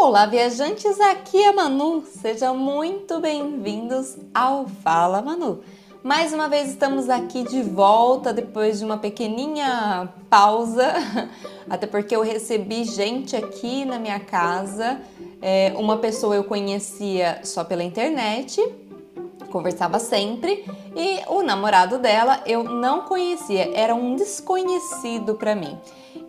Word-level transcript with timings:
Olá, 0.00 0.26
viajantes! 0.26 1.00
Aqui 1.00 1.42
é 1.42 1.52
Manu. 1.52 2.04
Sejam 2.06 2.56
muito 2.56 3.18
bem-vindos 3.20 4.16
ao 4.32 4.68
Fala 4.68 5.20
Manu. 5.20 5.60
Mais 6.04 6.32
uma 6.32 6.48
vez 6.48 6.70
estamos 6.70 7.10
aqui 7.10 7.42
de 7.42 7.64
volta 7.64 8.32
depois 8.32 8.78
de 8.78 8.84
uma 8.84 8.96
pequenininha 8.96 10.08
pausa, 10.30 10.94
até 11.68 11.84
porque 11.88 12.14
eu 12.14 12.22
recebi 12.22 12.84
gente 12.84 13.34
aqui 13.34 13.84
na 13.84 13.98
minha 13.98 14.20
casa. 14.20 15.00
É, 15.42 15.74
uma 15.76 15.96
pessoa 15.96 16.36
eu 16.36 16.44
conhecia 16.44 17.40
só 17.42 17.64
pela 17.64 17.82
internet, 17.82 18.64
conversava 19.50 19.98
sempre, 19.98 20.64
e 20.94 21.20
o 21.26 21.42
namorado 21.42 21.98
dela 21.98 22.40
eu 22.46 22.62
não 22.62 23.00
conhecia, 23.00 23.76
era 23.76 23.96
um 23.96 24.14
desconhecido 24.14 25.34
para 25.34 25.56
mim. 25.56 25.76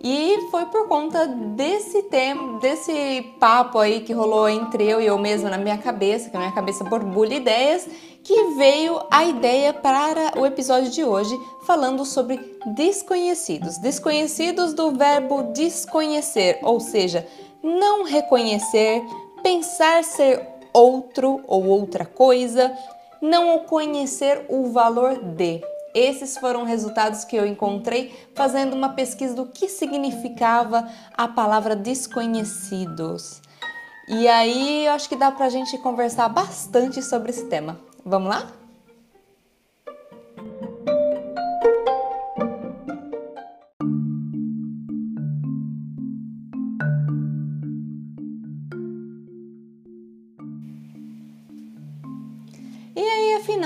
E 0.02 0.48
foi 0.50 0.66
por 0.68 0.88
conta 0.88 1.28
desse 1.28 2.04
tema, 2.04 2.58
desse 2.60 3.34
papo 3.38 3.80
aí 3.80 4.00
que 4.00 4.14
rolou 4.14 4.48
entre 4.48 4.88
eu 4.88 5.02
e 5.02 5.06
eu 5.06 5.18
mesma 5.18 5.50
na 5.50 5.58
minha 5.58 5.78
cabeça, 5.78 6.30
que 6.30 6.38
a 6.38 6.40
minha 6.40 6.52
cabeça 6.54 6.86
borbulha 6.86 7.36
ideias, 7.36 7.86
que 8.24 8.56
veio 8.56 9.02
a 9.12 9.26
ideia 9.26 9.74
para 9.74 10.40
o 10.40 10.46
episódio 10.46 10.90
de 10.90 11.04
hoje, 11.04 11.38
falando 11.66 12.06
sobre 12.06 12.40
desconhecidos. 12.76 13.78
Desconhecidos 13.78 14.74
do 14.74 14.92
verbo 14.92 15.52
desconhecer, 15.52 16.60
ou 16.64 16.80
seja, 16.80 17.28
não 17.62 18.06
reconhecer, 18.06 19.04
pensar 19.44 20.04
ser 20.06 20.48
outro 20.72 21.42
ou 21.46 21.66
outra 21.66 22.06
coisa, 22.06 22.74
não 23.22 23.60
conhecer 23.60 24.46
o 24.48 24.72
valor 24.72 25.18
de. 25.18 25.62
Esses 25.94 26.38
foram 26.38 26.64
resultados 26.64 27.24
que 27.24 27.36
eu 27.36 27.46
encontrei 27.46 28.14
fazendo 28.36 28.76
uma 28.76 28.90
pesquisa 28.90 29.34
do 29.34 29.48
que 29.48 29.68
significava 29.68 30.88
a 31.16 31.28
palavra 31.28 31.76
desconhecidos. 31.76 33.42
E 34.08 34.28
aí 34.28 34.86
eu 34.86 34.94
acho 34.94 35.08
que 35.08 35.16
dá 35.16 35.32
pra 35.32 35.50
gente 35.50 35.78
conversar 35.78 36.30
bastante 36.30 37.02
sobre 37.02 37.32
esse 37.32 37.46
tema. 37.46 37.80
Vamos 38.06 38.30
lá? 38.30 38.59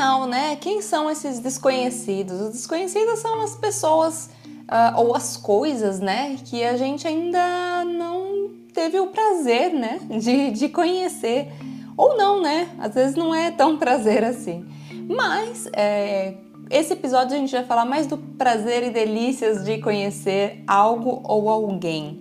Afinal, 0.04 0.28
né, 0.28 0.58
quem 0.58 0.82
são 0.82 1.09
esses 1.09 1.40
desconhecidos? 1.40 2.40
Os 2.42 2.52
desconhecidos 2.52 3.20
são 3.20 3.42
as 3.42 3.56
pessoas 3.56 4.30
uh, 4.64 5.00
ou 5.00 5.16
as 5.16 5.38
coisas, 5.38 6.00
né, 6.00 6.38
que 6.44 6.62
a 6.64 6.76
gente 6.76 7.08
ainda 7.08 7.86
não 7.86 8.50
teve 8.74 9.00
o 9.00 9.08
prazer, 9.08 9.74
né, 9.74 10.00
de, 10.09 10.52
de 10.52 10.68
conhecer. 10.68 11.48
Ou 11.96 12.18
não, 12.18 12.42
né? 12.42 12.70
Às 12.80 12.96
vezes 12.96 13.16
não 13.16 13.34
é 13.34 13.52
tão 13.52 13.78
prazer 13.78 14.24
assim. 14.24 14.66
Mas 15.08 15.70
é, 15.74 16.34
esse 16.70 16.94
episódio 16.94 17.36
a 17.36 17.40
gente 17.40 17.52
vai 17.52 17.64
falar 17.64 17.86
mais 17.86 18.08
do 18.08 18.18
prazer 18.18 18.84
e 18.84 18.90
delícias 18.90 19.64
de 19.64 19.78
conhecer 19.78 20.64
algo 20.66 21.22
ou 21.24 21.50
alguém. 21.50 22.20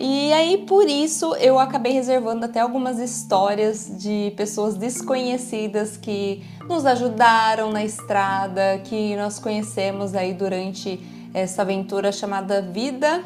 E 0.00 0.32
aí, 0.32 0.58
por 0.58 0.88
isso, 0.88 1.34
eu 1.36 1.58
acabei 1.58 1.92
reservando 1.92 2.44
até 2.44 2.60
algumas 2.60 3.00
histórias 3.00 3.90
de 3.98 4.32
pessoas 4.36 4.76
desconhecidas 4.76 5.96
que 5.96 6.44
nos 6.68 6.86
ajudaram 6.86 7.72
na 7.72 7.84
estrada, 7.84 8.78
que 8.84 9.16
nós 9.16 9.40
conhecemos 9.40 10.14
aí 10.14 10.32
durante 10.32 11.00
essa 11.34 11.62
aventura 11.62 12.12
chamada 12.12 12.62
vida 12.62 13.24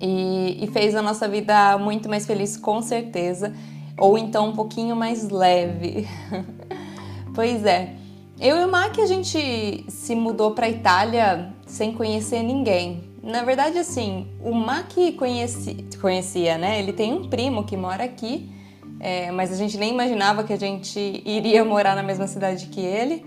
e, 0.00 0.58
e 0.60 0.66
fez 0.66 0.96
a 0.96 1.02
nossa 1.02 1.28
vida 1.28 1.78
muito 1.78 2.08
mais 2.08 2.26
feliz, 2.26 2.56
com 2.56 2.82
certeza, 2.82 3.54
ou 3.96 4.18
então 4.18 4.48
um 4.48 4.56
pouquinho 4.56 4.96
mais 4.96 5.28
leve. 5.28 6.08
pois 7.36 7.64
é. 7.64 7.94
Eu 8.40 8.56
e 8.56 8.64
o 8.64 8.68
Mac, 8.68 8.98
a 8.98 9.06
gente 9.06 9.84
se 9.88 10.16
mudou 10.16 10.52
para 10.56 10.68
Itália 10.68 11.52
sem 11.66 11.92
conhecer 11.92 12.42
ninguém. 12.42 13.07
Na 13.28 13.42
verdade, 13.42 13.76
assim, 13.78 14.26
o 14.42 14.54
Mac 14.54 14.94
conheci, 15.18 15.84
conhecia, 16.00 16.56
né? 16.56 16.78
Ele 16.78 16.94
tem 16.94 17.12
um 17.12 17.28
primo 17.28 17.62
que 17.62 17.76
mora 17.76 18.02
aqui, 18.02 18.50
é, 18.98 19.30
mas 19.30 19.52
a 19.52 19.54
gente 19.54 19.76
nem 19.76 19.92
imaginava 19.92 20.42
que 20.44 20.52
a 20.52 20.56
gente 20.56 20.98
iria 21.26 21.62
morar 21.62 21.94
na 21.94 22.02
mesma 22.02 22.26
cidade 22.26 22.68
que 22.68 22.80
ele. 22.80 23.22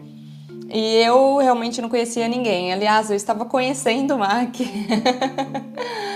E 0.73 0.95
eu 1.03 1.37
realmente 1.37 1.79
não 1.83 1.87
conhecia 1.87 2.27
ninguém. 2.27 2.73
Aliás, 2.73 3.11
eu 3.11 3.15
estava 3.15 3.45
conhecendo 3.45 4.15
o 4.15 4.17
Mac. 4.17 4.55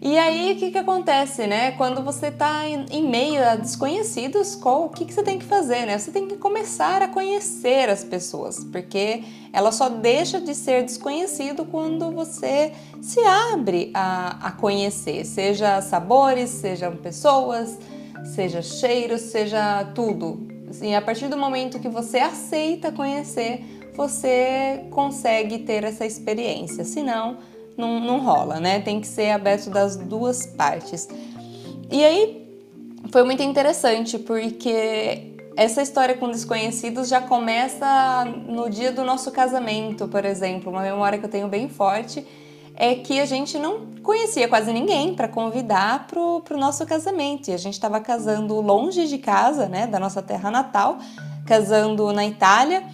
E 0.00 0.18
aí, 0.18 0.52
o 0.52 0.56
que, 0.56 0.70
que 0.70 0.78
acontece, 0.78 1.46
né? 1.46 1.72
Quando 1.72 2.02
você 2.02 2.26
está 2.26 2.68
em, 2.68 3.08
meio 3.08 3.42
a 3.42 3.56
desconhecidos, 3.56 4.54
qual, 4.54 4.84
o 4.84 4.88
que, 4.90 5.06
que 5.06 5.14
você 5.14 5.22
tem 5.22 5.38
que 5.38 5.44
fazer, 5.44 5.86
né? 5.86 5.98
Você 5.98 6.10
tem 6.10 6.28
que 6.28 6.36
começar 6.36 7.00
a 7.00 7.08
conhecer 7.08 7.88
as 7.88 8.04
pessoas, 8.04 8.62
porque 8.64 9.24
ela 9.54 9.72
só 9.72 9.88
deixa 9.88 10.38
de 10.38 10.54
ser 10.54 10.82
desconhecido 10.82 11.64
quando 11.64 12.10
você 12.10 12.72
se 13.00 13.20
abre 13.20 13.90
a, 13.94 14.48
a 14.48 14.52
conhecer, 14.52 15.24
seja 15.24 15.80
sabores, 15.80 16.50
sejam 16.50 16.94
pessoas, 16.96 17.78
seja 18.34 18.60
cheiros, 18.60 19.22
seja 19.22 19.82
tudo. 19.94 20.46
Assim, 20.68 20.94
a 20.94 21.00
partir 21.00 21.28
do 21.28 21.38
momento 21.38 21.78
que 21.78 21.88
você 21.88 22.18
aceita 22.18 22.92
conhecer, 22.92 23.64
você 23.94 24.84
consegue 24.90 25.60
ter 25.60 25.84
essa 25.84 26.04
experiência. 26.04 26.84
Senão, 26.84 27.32
não, 27.32 27.55
não 27.76 28.20
rola, 28.20 28.58
né? 28.58 28.80
Tem 28.80 29.00
que 29.00 29.06
ser 29.06 29.30
aberto 29.30 29.70
das 29.70 29.96
duas 29.96 30.46
partes. 30.46 31.08
E 31.90 32.04
aí 32.04 32.46
foi 33.10 33.22
muito 33.22 33.42
interessante 33.42 34.18
porque 34.18 35.34
essa 35.56 35.80
história 35.80 36.14
com 36.16 36.30
desconhecidos 36.30 37.08
já 37.08 37.20
começa 37.20 38.24
no 38.46 38.68
dia 38.68 38.92
do 38.92 39.04
nosso 39.04 39.30
casamento, 39.30 40.06
por 40.06 40.24
exemplo. 40.24 40.70
Uma 40.70 40.82
memória 40.82 41.18
que 41.18 41.24
eu 41.24 41.30
tenho 41.30 41.48
bem 41.48 41.68
forte 41.68 42.26
é 42.74 42.94
que 42.94 43.18
a 43.18 43.24
gente 43.24 43.58
não 43.58 43.86
conhecia 44.02 44.46
quase 44.48 44.70
ninguém 44.70 45.14
para 45.14 45.28
convidar 45.28 46.06
para 46.06 46.20
o 46.20 46.58
nosso 46.58 46.84
casamento. 46.84 47.48
E 47.48 47.54
a 47.54 47.56
gente 47.56 47.74
estava 47.74 48.00
casando 48.00 48.60
longe 48.60 49.06
de 49.06 49.16
casa, 49.16 49.66
né, 49.66 49.86
da 49.86 49.98
nossa 49.98 50.20
terra 50.20 50.50
natal, 50.50 50.98
casando 51.46 52.12
na 52.12 52.26
Itália. 52.26 52.84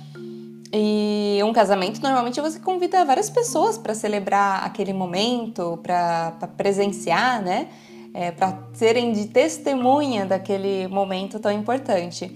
E 0.72 1.38
um 1.44 1.53
casamento 1.53 2.00
normalmente 2.00 2.41
você 2.41 2.59
convida 2.59 3.05
várias 3.05 3.28
pessoas 3.28 3.77
para 3.77 3.94
celebrar 3.94 4.65
aquele 4.65 4.94
momento, 4.94 5.78
para 5.83 6.49
presenciar, 6.56 7.43
né? 7.43 7.69
É, 8.15 8.31
para 8.31 8.59
serem 8.72 9.12
de 9.12 9.27
testemunha 9.27 10.25
daquele 10.25 10.88
momento 10.88 11.38
tão 11.38 11.53
importante. 11.53 12.31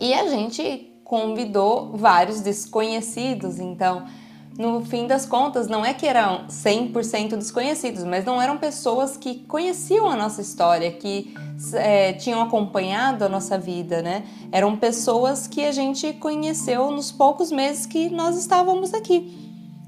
E 0.00 0.14
a 0.14 0.28
gente 0.28 0.92
convidou 1.04 1.96
vários 1.96 2.40
desconhecidos, 2.40 3.58
então 3.58 4.06
no 4.58 4.84
fim 4.84 5.06
das 5.06 5.24
contas, 5.24 5.66
não 5.66 5.84
é 5.84 5.94
que 5.94 6.06
eram 6.06 6.46
100% 6.46 7.36
desconhecidos, 7.36 8.04
mas 8.04 8.24
não 8.24 8.40
eram 8.40 8.58
pessoas 8.58 9.16
que 9.16 9.36
conheciam 9.46 10.08
a 10.08 10.16
nossa 10.16 10.42
história, 10.42 10.90
que 10.92 11.34
é, 11.74 12.12
tinham 12.12 12.42
acompanhado 12.42 13.24
a 13.24 13.28
nossa 13.28 13.56
vida, 13.56 14.02
né? 14.02 14.24
Eram 14.50 14.76
pessoas 14.76 15.46
que 15.46 15.64
a 15.64 15.72
gente 15.72 16.12
conheceu 16.14 16.90
nos 16.90 17.10
poucos 17.10 17.50
meses 17.50 17.86
que 17.86 18.10
nós 18.10 18.36
estávamos 18.36 18.92
aqui. 18.92 19.38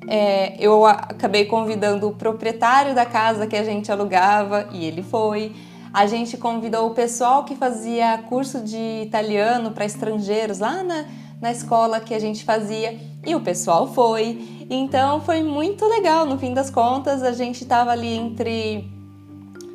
É, 0.09 0.57
eu 0.59 0.85
acabei 0.85 1.47
convidando 1.47 2.09
o 2.09 2.15
proprietário 2.15 2.95
da 2.95 3.07
casa 3.07 3.47
que 3.47 3.57
a 3.57 3.65
gente 3.65 3.91
alugava 3.93 4.69
e 4.73 4.85
ele 4.85 5.03
foi. 5.03 5.55
A 5.93 6.07
gente 6.07 6.37
convidou 6.37 6.89
o 6.89 6.91
pessoal 6.91 7.45
que 7.45 7.55
fazia 7.55 8.19
curso 8.29 8.61
de 8.61 9.03
italiano 9.03 9.71
para 9.71 9.85
estrangeiros 9.85 10.59
lá 10.59 10.83
na, 10.83 11.05
na 11.45 11.53
escola 11.53 12.01
que 12.01 12.15
a 12.15 12.19
gente 12.19 12.43
fazia 12.43 12.99
e 13.27 13.35
o 13.35 13.41
pessoal 13.41 13.93
foi. 13.93 14.67
Então 14.71 15.21
foi 15.21 15.43
muito 15.43 15.87
legal. 15.87 16.25
No 16.25 16.39
fim 16.39 16.55
das 16.55 16.71
contas, 16.71 17.23
a 17.23 17.33
gente 17.33 17.63
estava 17.63 17.91
ali 17.91 18.17
entre 18.17 18.89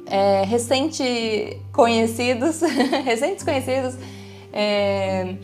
é, 0.07 0.43
recente 0.45 1.61
conhecidos, 1.71 2.61
recentes 3.05 3.43
conhecidos. 3.43 3.95
É, 4.51 5.35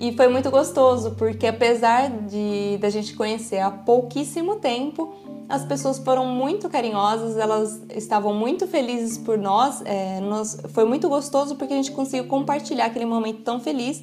e 0.00 0.16
foi 0.16 0.26
muito 0.28 0.50
gostoso, 0.50 1.10
porque 1.18 1.46
apesar 1.46 2.08
de 2.08 2.78
da 2.78 2.88
gente 2.88 3.14
conhecer 3.14 3.58
há 3.58 3.70
pouquíssimo 3.70 4.56
tempo, 4.56 5.14
as 5.50 5.66
pessoas 5.66 5.98
foram 5.98 6.24
muito 6.24 6.66
carinhosas, 6.70 7.36
elas 7.36 7.82
estavam 7.94 8.32
muito 8.32 8.66
felizes 8.66 9.18
por 9.18 9.36
nós. 9.36 9.82
É, 9.84 10.18
nós 10.20 10.58
foi 10.72 10.86
muito 10.86 11.10
gostoso 11.10 11.56
porque 11.56 11.74
a 11.74 11.76
gente 11.76 11.92
conseguiu 11.92 12.24
compartilhar 12.24 12.86
aquele 12.86 13.04
momento 13.04 13.42
tão 13.42 13.60
feliz 13.60 14.02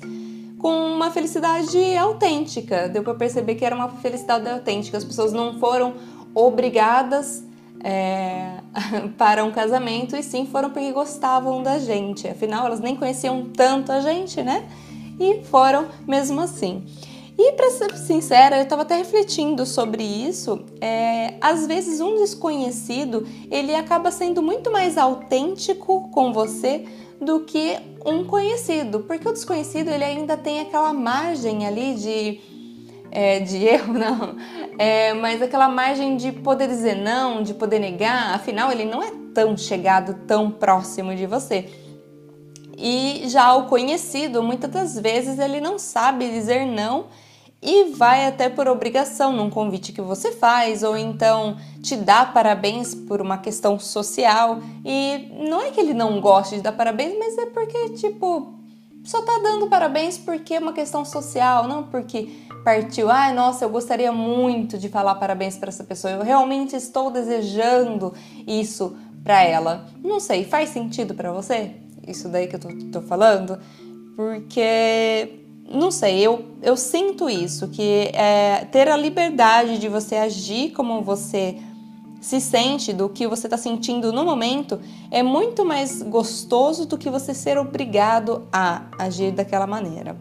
com 0.61 0.93
uma 0.93 1.09
felicidade 1.09 1.97
autêntica. 1.97 2.87
Deu 2.87 3.01
para 3.01 3.15
perceber 3.15 3.55
que 3.55 3.65
era 3.65 3.75
uma 3.75 3.89
felicidade 3.89 4.47
autêntica. 4.47 4.95
As 4.95 5.03
pessoas 5.03 5.33
não 5.33 5.59
foram 5.59 5.95
obrigadas 6.35 7.43
é, 7.83 8.57
para 9.17 9.43
um 9.43 9.51
casamento 9.51 10.15
e 10.15 10.21
sim 10.21 10.45
foram 10.45 10.69
porque 10.69 10.91
gostavam 10.91 11.63
da 11.63 11.79
gente. 11.79 12.27
Afinal, 12.27 12.67
elas 12.67 12.79
nem 12.79 12.95
conheciam 12.95 13.49
tanto 13.49 13.91
a 13.91 14.01
gente, 14.01 14.43
né? 14.43 14.69
E 15.19 15.43
foram 15.45 15.87
mesmo 16.07 16.39
assim. 16.39 16.83
E 17.35 17.53
para 17.53 17.71
ser 17.71 17.97
sincera, 17.97 18.57
eu 18.57 18.63
estava 18.63 18.83
até 18.83 18.97
refletindo 18.97 19.65
sobre 19.65 20.03
isso. 20.03 20.63
É, 20.79 21.33
às 21.41 21.65
vezes 21.65 21.99
um 21.99 22.17
desconhecido 22.17 23.27
ele 23.49 23.73
acaba 23.73 24.11
sendo 24.11 24.43
muito 24.43 24.71
mais 24.71 24.95
autêntico 24.95 26.07
com 26.11 26.31
você 26.31 26.85
do 27.21 27.41
que 27.41 27.77
um 28.03 28.23
conhecido, 28.23 29.01
porque 29.01 29.27
o 29.29 29.31
desconhecido 29.31 29.89
ele 29.89 30.03
ainda 30.03 30.35
tem 30.35 30.59
aquela 30.59 30.91
margem 30.91 31.68
ali 31.68 31.94
de 31.94 32.41
é, 33.12 33.39
de 33.41 33.57
erro, 33.63 33.94
não, 33.94 34.35
é, 34.77 35.13
mas 35.13 35.41
aquela 35.41 35.69
margem 35.69 36.18
de 36.18 36.31
poder 36.31 36.68
dizer 36.68 36.95
não, 36.95 37.44
de 37.44 37.53
poder 37.53 37.79
negar, 37.79 38.33
afinal 38.33 38.71
ele 38.71 38.85
não 38.85 39.03
é 39.03 39.12
tão 39.33 39.56
chegado, 39.56 40.25
tão 40.25 40.50
próximo 40.50 41.13
de 41.15 41.25
você. 41.27 41.69
E 42.77 43.24
já 43.27 43.53
o 43.53 43.67
conhecido, 43.67 44.41
muitas 44.41 44.71
das 44.71 45.00
vezes 45.00 45.38
ele 45.38 45.62
não 45.62 45.77
sabe 45.77 46.31
dizer 46.31 46.65
não 46.65 47.06
e 47.61 47.91
vai 47.91 48.25
até 48.25 48.49
por 48.49 48.67
obrigação 48.67 49.31
num 49.31 49.49
convite 49.49 49.93
que 49.93 50.01
você 50.01 50.31
faz, 50.31 50.81
ou 50.81 50.97
então 50.97 51.57
te 51.81 51.95
dá 51.95 52.25
parabéns 52.25 52.95
por 52.95 53.21
uma 53.21 53.37
questão 53.37 53.77
social. 53.77 54.59
E 54.83 55.31
não 55.47 55.61
é 55.61 55.69
que 55.69 55.79
ele 55.79 55.93
não 55.93 56.19
goste 56.19 56.55
de 56.55 56.61
dar 56.61 56.71
parabéns, 56.71 57.15
mas 57.19 57.37
é 57.37 57.45
porque, 57.47 57.89
tipo, 57.89 58.55
só 59.03 59.21
tá 59.21 59.39
dando 59.43 59.67
parabéns 59.67 60.17
porque 60.17 60.55
é 60.55 60.59
uma 60.59 60.73
questão 60.73 61.05
social, 61.05 61.67
não 61.67 61.83
porque 61.83 62.29
partiu, 62.63 63.11
ai, 63.11 63.31
ah, 63.31 63.33
nossa, 63.33 63.65
eu 63.65 63.69
gostaria 63.69 64.11
muito 64.11 64.77
de 64.77 64.89
falar 64.89 65.15
parabéns 65.15 65.57
para 65.57 65.69
essa 65.69 65.83
pessoa, 65.83 66.13
eu 66.13 66.23
realmente 66.23 66.75
estou 66.75 67.11
desejando 67.11 68.13
isso 68.47 68.95
para 69.23 69.43
ela. 69.43 69.87
Não 70.03 70.19
sei, 70.19 70.45
faz 70.45 70.69
sentido 70.69 71.13
para 71.13 71.31
você? 71.31 71.75
Isso 72.07 72.27
daí 72.27 72.47
que 72.47 72.55
eu 72.55 72.59
tô, 72.59 72.69
tô 72.91 73.01
falando? 73.01 73.59
Porque 74.15 75.40
não 75.73 75.91
sei, 75.91 76.19
eu, 76.19 76.45
eu 76.62 76.75
sinto 76.77 77.29
isso, 77.29 77.68
que 77.68 78.09
é, 78.13 78.65
ter 78.71 78.88
a 78.88 78.97
liberdade 78.97 79.77
de 79.77 79.88
você 79.88 80.15
agir 80.15 80.71
como 80.71 81.01
você 81.01 81.57
se 82.21 82.39
sente, 82.39 82.94
do 82.94 83.09
que 83.09 83.27
você 83.27 83.47
está 83.47 83.57
sentindo 83.57 84.13
no 84.13 84.23
momento, 84.23 84.79
é 85.09 85.23
muito 85.23 85.65
mais 85.65 86.03
gostoso 86.03 86.85
do 86.85 86.97
que 86.97 87.09
você 87.09 87.33
ser 87.33 87.57
obrigado 87.57 88.47
a 88.53 88.83
agir 89.00 89.31
daquela 89.31 89.65
maneira. 89.65 90.15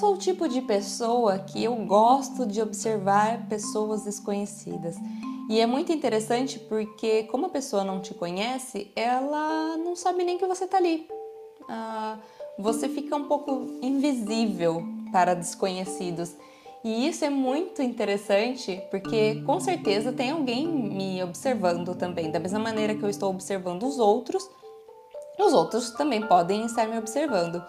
Sou 0.00 0.14
o 0.14 0.16
tipo 0.16 0.48
de 0.48 0.62
pessoa 0.62 1.38
que 1.40 1.62
eu 1.62 1.76
gosto 1.76 2.46
de 2.46 2.62
observar 2.62 3.46
pessoas 3.48 4.02
desconhecidas. 4.02 4.96
E 5.50 5.60
é 5.60 5.66
muito 5.66 5.92
interessante 5.92 6.58
porque, 6.58 7.24
como 7.24 7.46
a 7.46 7.48
pessoa 7.50 7.84
não 7.84 8.00
te 8.00 8.14
conhece, 8.14 8.90
ela 8.96 9.76
não 9.76 9.94
sabe 9.94 10.24
nem 10.24 10.38
que 10.38 10.46
você 10.46 10.64
está 10.64 10.78
ali. 10.78 11.06
Ah, 11.68 12.16
você 12.58 12.88
fica 12.88 13.14
um 13.14 13.24
pouco 13.24 13.78
invisível 13.82 14.82
para 15.12 15.34
desconhecidos. 15.34 16.32
E 16.82 17.06
isso 17.06 17.22
é 17.26 17.30
muito 17.30 17.82
interessante 17.82 18.82
porque, 18.90 19.42
com 19.42 19.60
certeza, 19.60 20.12
tem 20.12 20.30
alguém 20.30 20.66
me 20.66 21.22
observando 21.22 21.94
também. 21.94 22.30
Da 22.30 22.40
mesma 22.40 22.58
maneira 22.58 22.94
que 22.94 23.02
eu 23.02 23.10
estou 23.10 23.28
observando 23.28 23.82
os 23.82 23.98
outros, 23.98 24.48
os 25.38 25.52
outros 25.52 25.90
também 25.90 26.26
podem 26.26 26.64
estar 26.64 26.88
me 26.88 26.96
observando. 26.96 27.62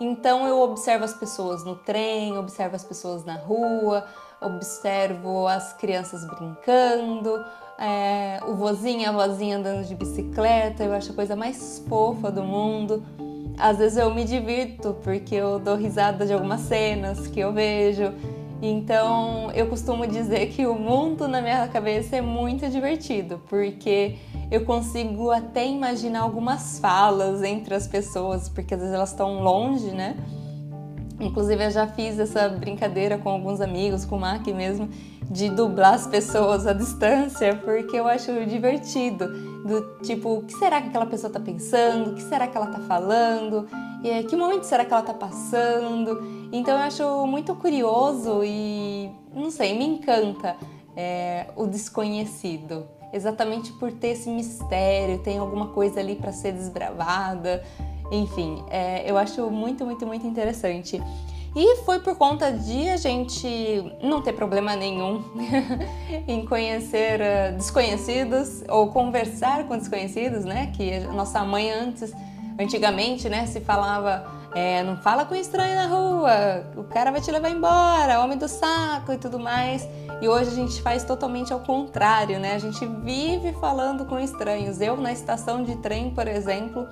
Então 0.00 0.46
eu 0.46 0.60
observo 0.60 1.04
as 1.04 1.14
pessoas 1.14 1.64
no 1.64 1.76
trem, 1.76 2.36
observo 2.36 2.76
as 2.76 2.84
pessoas 2.84 3.24
na 3.24 3.36
rua, 3.36 4.04
observo 4.40 5.46
as 5.46 5.72
crianças 5.72 6.24
brincando, 6.26 7.44
é, 7.78 8.40
o 8.46 8.54
vozinho 8.54 9.08
a 9.08 9.12
vozinha 9.12 9.58
andando 9.58 9.86
de 9.86 9.94
bicicleta, 9.94 10.84
eu 10.84 10.92
acho 10.92 11.12
a 11.12 11.14
coisa 11.14 11.36
mais 11.36 11.84
fofa 11.88 12.30
do 12.30 12.42
mundo. 12.42 13.02
Às 13.56 13.78
vezes 13.78 13.98
eu 13.98 14.12
me 14.12 14.24
divirto 14.24 14.96
porque 15.02 15.34
eu 15.34 15.58
dou 15.58 15.76
risada 15.76 16.26
de 16.26 16.32
algumas 16.32 16.60
cenas 16.62 17.26
que 17.28 17.38
eu 17.38 17.52
vejo. 17.52 18.12
Então 18.60 19.50
eu 19.52 19.68
costumo 19.68 20.06
dizer 20.06 20.46
que 20.48 20.66
o 20.66 20.74
mundo 20.74 21.28
na 21.28 21.40
minha 21.40 21.68
cabeça 21.68 22.16
é 22.16 22.20
muito 22.20 22.68
divertido, 22.68 23.40
porque 23.48 24.16
eu 24.54 24.64
consigo 24.64 25.32
até 25.32 25.66
imaginar 25.66 26.20
algumas 26.20 26.78
falas 26.78 27.42
entre 27.42 27.74
as 27.74 27.88
pessoas, 27.88 28.48
porque 28.48 28.74
às 28.74 28.80
vezes 28.80 28.94
elas 28.94 29.10
estão 29.10 29.42
longe, 29.42 29.90
né? 29.90 30.16
Inclusive 31.18 31.64
eu 31.64 31.70
já 31.72 31.88
fiz 31.88 32.18
essa 32.20 32.48
brincadeira 32.48 33.18
com 33.18 33.28
alguns 33.28 33.60
amigos, 33.60 34.04
com 34.04 34.16
o 34.16 34.20
Mac 34.20 34.46
mesmo, 34.46 34.88
de 35.28 35.48
dublar 35.48 35.94
as 35.94 36.06
pessoas 36.06 36.68
à 36.68 36.72
distância, 36.72 37.56
porque 37.64 37.96
eu 37.96 38.06
acho 38.06 38.46
divertido. 38.46 39.28
Do 39.64 39.98
tipo, 40.02 40.34
o 40.34 40.42
que 40.42 40.52
será 40.52 40.80
que 40.80 40.88
aquela 40.88 41.06
pessoa 41.06 41.32
tá 41.32 41.40
pensando? 41.40 42.10
O 42.10 42.14
que 42.14 42.22
será 42.22 42.46
que 42.46 42.56
ela 42.56 42.66
tá 42.66 42.78
falando? 42.80 43.66
E 44.04 44.22
que 44.24 44.36
momento 44.36 44.64
será 44.64 44.84
que 44.84 44.92
ela 44.92 45.02
tá 45.02 45.14
passando? 45.14 46.48
Então 46.52 46.74
eu 46.74 46.82
acho 46.82 47.26
muito 47.26 47.56
curioso 47.56 48.42
e, 48.44 49.10
não 49.34 49.50
sei, 49.50 49.76
me 49.76 49.84
encanta 49.84 50.56
é, 50.96 51.46
o 51.56 51.66
desconhecido 51.66 52.86
exatamente 53.14 53.72
por 53.72 53.92
ter 53.92 54.08
esse 54.08 54.28
mistério, 54.28 55.18
tem 55.18 55.38
alguma 55.38 55.68
coisa 55.68 56.00
ali 56.00 56.16
para 56.16 56.32
ser 56.32 56.52
desbravada. 56.52 57.64
Enfim, 58.10 58.62
é, 58.68 59.08
eu 59.08 59.16
acho 59.16 59.48
muito, 59.50 59.84
muito, 59.84 60.04
muito 60.06 60.26
interessante. 60.26 61.00
E 61.56 61.76
foi 61.84 62.00
por 62.00 62.16
conta 62.16 62.50
de 62.50 62.88
a 62.88 62.96
gente 62.96 63.48
não 64.02 64.20
ter 64.20 64.32
problema 64.32 64.74
nenhum 64.74 65.22
em 66.26 66.44
conhecer 66.44 67.20
uh, 67.20 67.56
desconhecidos 67.56 68.64
ou 68.68 68.88
conversar 68.88 69.62
com 69.68 69.78
desconhecidos, 69.78 70.44
né? 70.44 70.72
Que 70.74 70.94
a 70.94 71.12
nossa 71.12 71.44
mãe 71.44 71.70
antes, 71.70 72.12
antigamente, 72.58 73.28
né, 73.28 73.46
se 73.46 73.60
falava 73.60 74.26
é, 74.54 74.84
não 74.84 74.96
fala 74.96 75.24
com 75.24 75.34
estranho 75.34 75.74
na 75.74 75.86
rua, 75.86 76.64
o 76.76 76.84
cara 76.84 77.10
vai 77.10 77.20
te 77.20 77.30
levar 77.30 77.50
embora, 77.50 78.20
homem 78.20 78.38
do 78.38 78.46
saco 78.46 79.12
e 79.12 79.18
tudo 79.18 79.38
mais. 79.38 79.88
E 80.22 80.28
hoje 80.28 80.50
a 80.50 80.54
gente 80.54 80.80
faz 80.80 81.02
totalmente 81.02 81.52
ao 81.52 81.58
contrário, 81.60 82.38
né? 82.38 82.54
A 82.54 82.58
gente 82.58 82.86
vive 82.86 83.52
falando 83.54 84.04
com 84.04 84.18
estranhos. 84.18 84.80
Eu 84.80 84.96
na 84.96 85.12
estação 85.12 85.64
de 85.64 85.76
trem, 85.76 86.14
por 86.14 86.28
exemplo, 86.28 86.86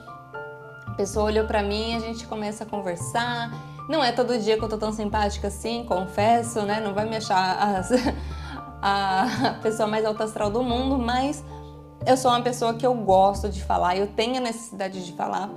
a 0.86 0.90
pessoa 0.94 1.26
olhou 1.26 1.46
para 1.46 1.62
mim, 1.62 1.94
a 1.94 2.00
gente 2.00 2.26
começa 2.26 2.64
a 2.64 2.66
conversar. 2.66 3.50
Não 3.88 4.02
é 4.02 4.10
todo 4.10 4.36
dia 4.38 4.58
que 4.58 4.64
eu 4.64 4.68
tô 4.68 4.76
tão 4.76 4.92
simpática 4.92 5.46
assim, 5.46 5.84
confesso, 5.84 6.62
né? 6.62 6.80
Não 6.80 6.92
vai 6.92 7.08
me 7.08 7.16
achar 7.16 7.78
as, 7.78 7.90
a 8.82 9.58
pessoa 9.62 9.88
mais 9.88 10.04
alta 10.04 10.24
astral 10.24 10.50
do 10.50 10.64
mundo, 10.64 10.98
mas 10.98 11.44
eu 12.04 12.16
sou 12.16 12.30
uma 12.30 12.42
pessoa 12.42 12.74
que 12.74 12.84
eu 12.84 12.94
gosto 12.94 13.48
de 13.48 13.62
falar, 13.62 13.96
eu 13.96 14.08
tenho 14.08 14.38
a 14.38 14.40
necessidade 14.40 15.06
de 15.06 15.12
falar. 15.12 15.48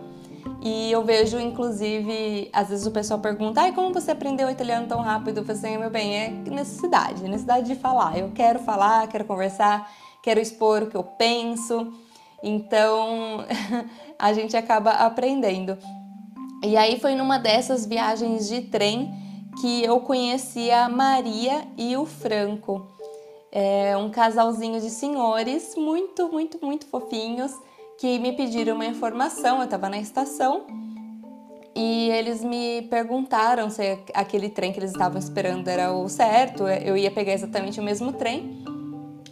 E 0.66 0.92
eu 0.92 1.04
vejo, 1.04 1.40
inclusive, 1.40 2.50
às 2.52 2.70
vezes 2.70 2.88
o 2.88 2.92
pessoal 2.92 3.20
pergunta: 3.20 3.62
Ai, 3.62 3.72
como 3.72 3.94
você 3.94 4.10
aprendeu 4.10 4.50
italiano 4.50 4.88
tão 4.88 5.00
rápido? 5.00 5.38
Eu 5.38 5.46
falei 5.46 5.62
assim: 5.62 5.78
meu 5.78 5.92
bem, 5.92 6.16
é 6.16 6.30
necessidade, 6.30 7.22
necessidade 7.22 7.68
de 7.68 7.76
falar. 7.76 8.18
Eu 8.18 8.32
quero 8.32 8.58
falar, 8.58 9.08
quero 9.08 9.26
conversar, 9.26 9.88
quero 10.24 10.40
expor 10.40 10.82
o 10.82 10.88
que 10.88 10.98
eu 10.98 11.04
penso. 11.04 11.94
Então, 12.42 13.46
a 14.18 14.34
gente 14.34 14.58
acaba 14.58 14.90
aprendendo. 14.90 15.78
E 16.64 16.76
aí 16.76 17.00
foi 17.00 17.14
numa 17.14 17.38
dessas 17.38 17.86
viagens 17.86 18.48
de 18.48 18.62
trem 18.62 19.14
que 19.62 19.84
eu 19.84 20.00
conheci 20.00 20.72
a 20.72 20.90
Maria 20.90 21.64
e 21.78 21.96
o 21.96 22.08
Franco. 22.08 22.88
É 23.52 23.96
um 23.96 24.10
casalzinho 24.10 24.82
de 24.82 24.90
senhores 24.90 25.76
muito, 25.78 26.28
muito, 26.32 26.58
muito 26.66 26.88
fofinhos 26.88 27.52
que 27.98 28.20
me 28.20 28.34
pediram 28.34 28.76
uma 28.76 28.86
informação. 28.86 29.58
Eu 29.58 29.66
estava 29.66 29.90
na 29.90 29.98
estação 29.98 30.66
e 31.76 32.10
eles 32.12 32.44
me 32.44 32.84
perguntaram 32.84 33.70
se 33.70 34.00
aquele 34.14 34.50
trem 34.50 34.72
que 34.72 34.80
eles 34.80 34.92
estavam 34.92 35.20
esperando 35.20 35.68
era 35.68 35.92
o 35.92 36.08
certo, 36.08 36.68
eu 36.68 36.96
ia 36.96 37.12
pegar 37.12 37.34
exatamente 37.34 37.80
o 37.80 37.84
mesmo 37.84 38.14
trem. 38.14 38.64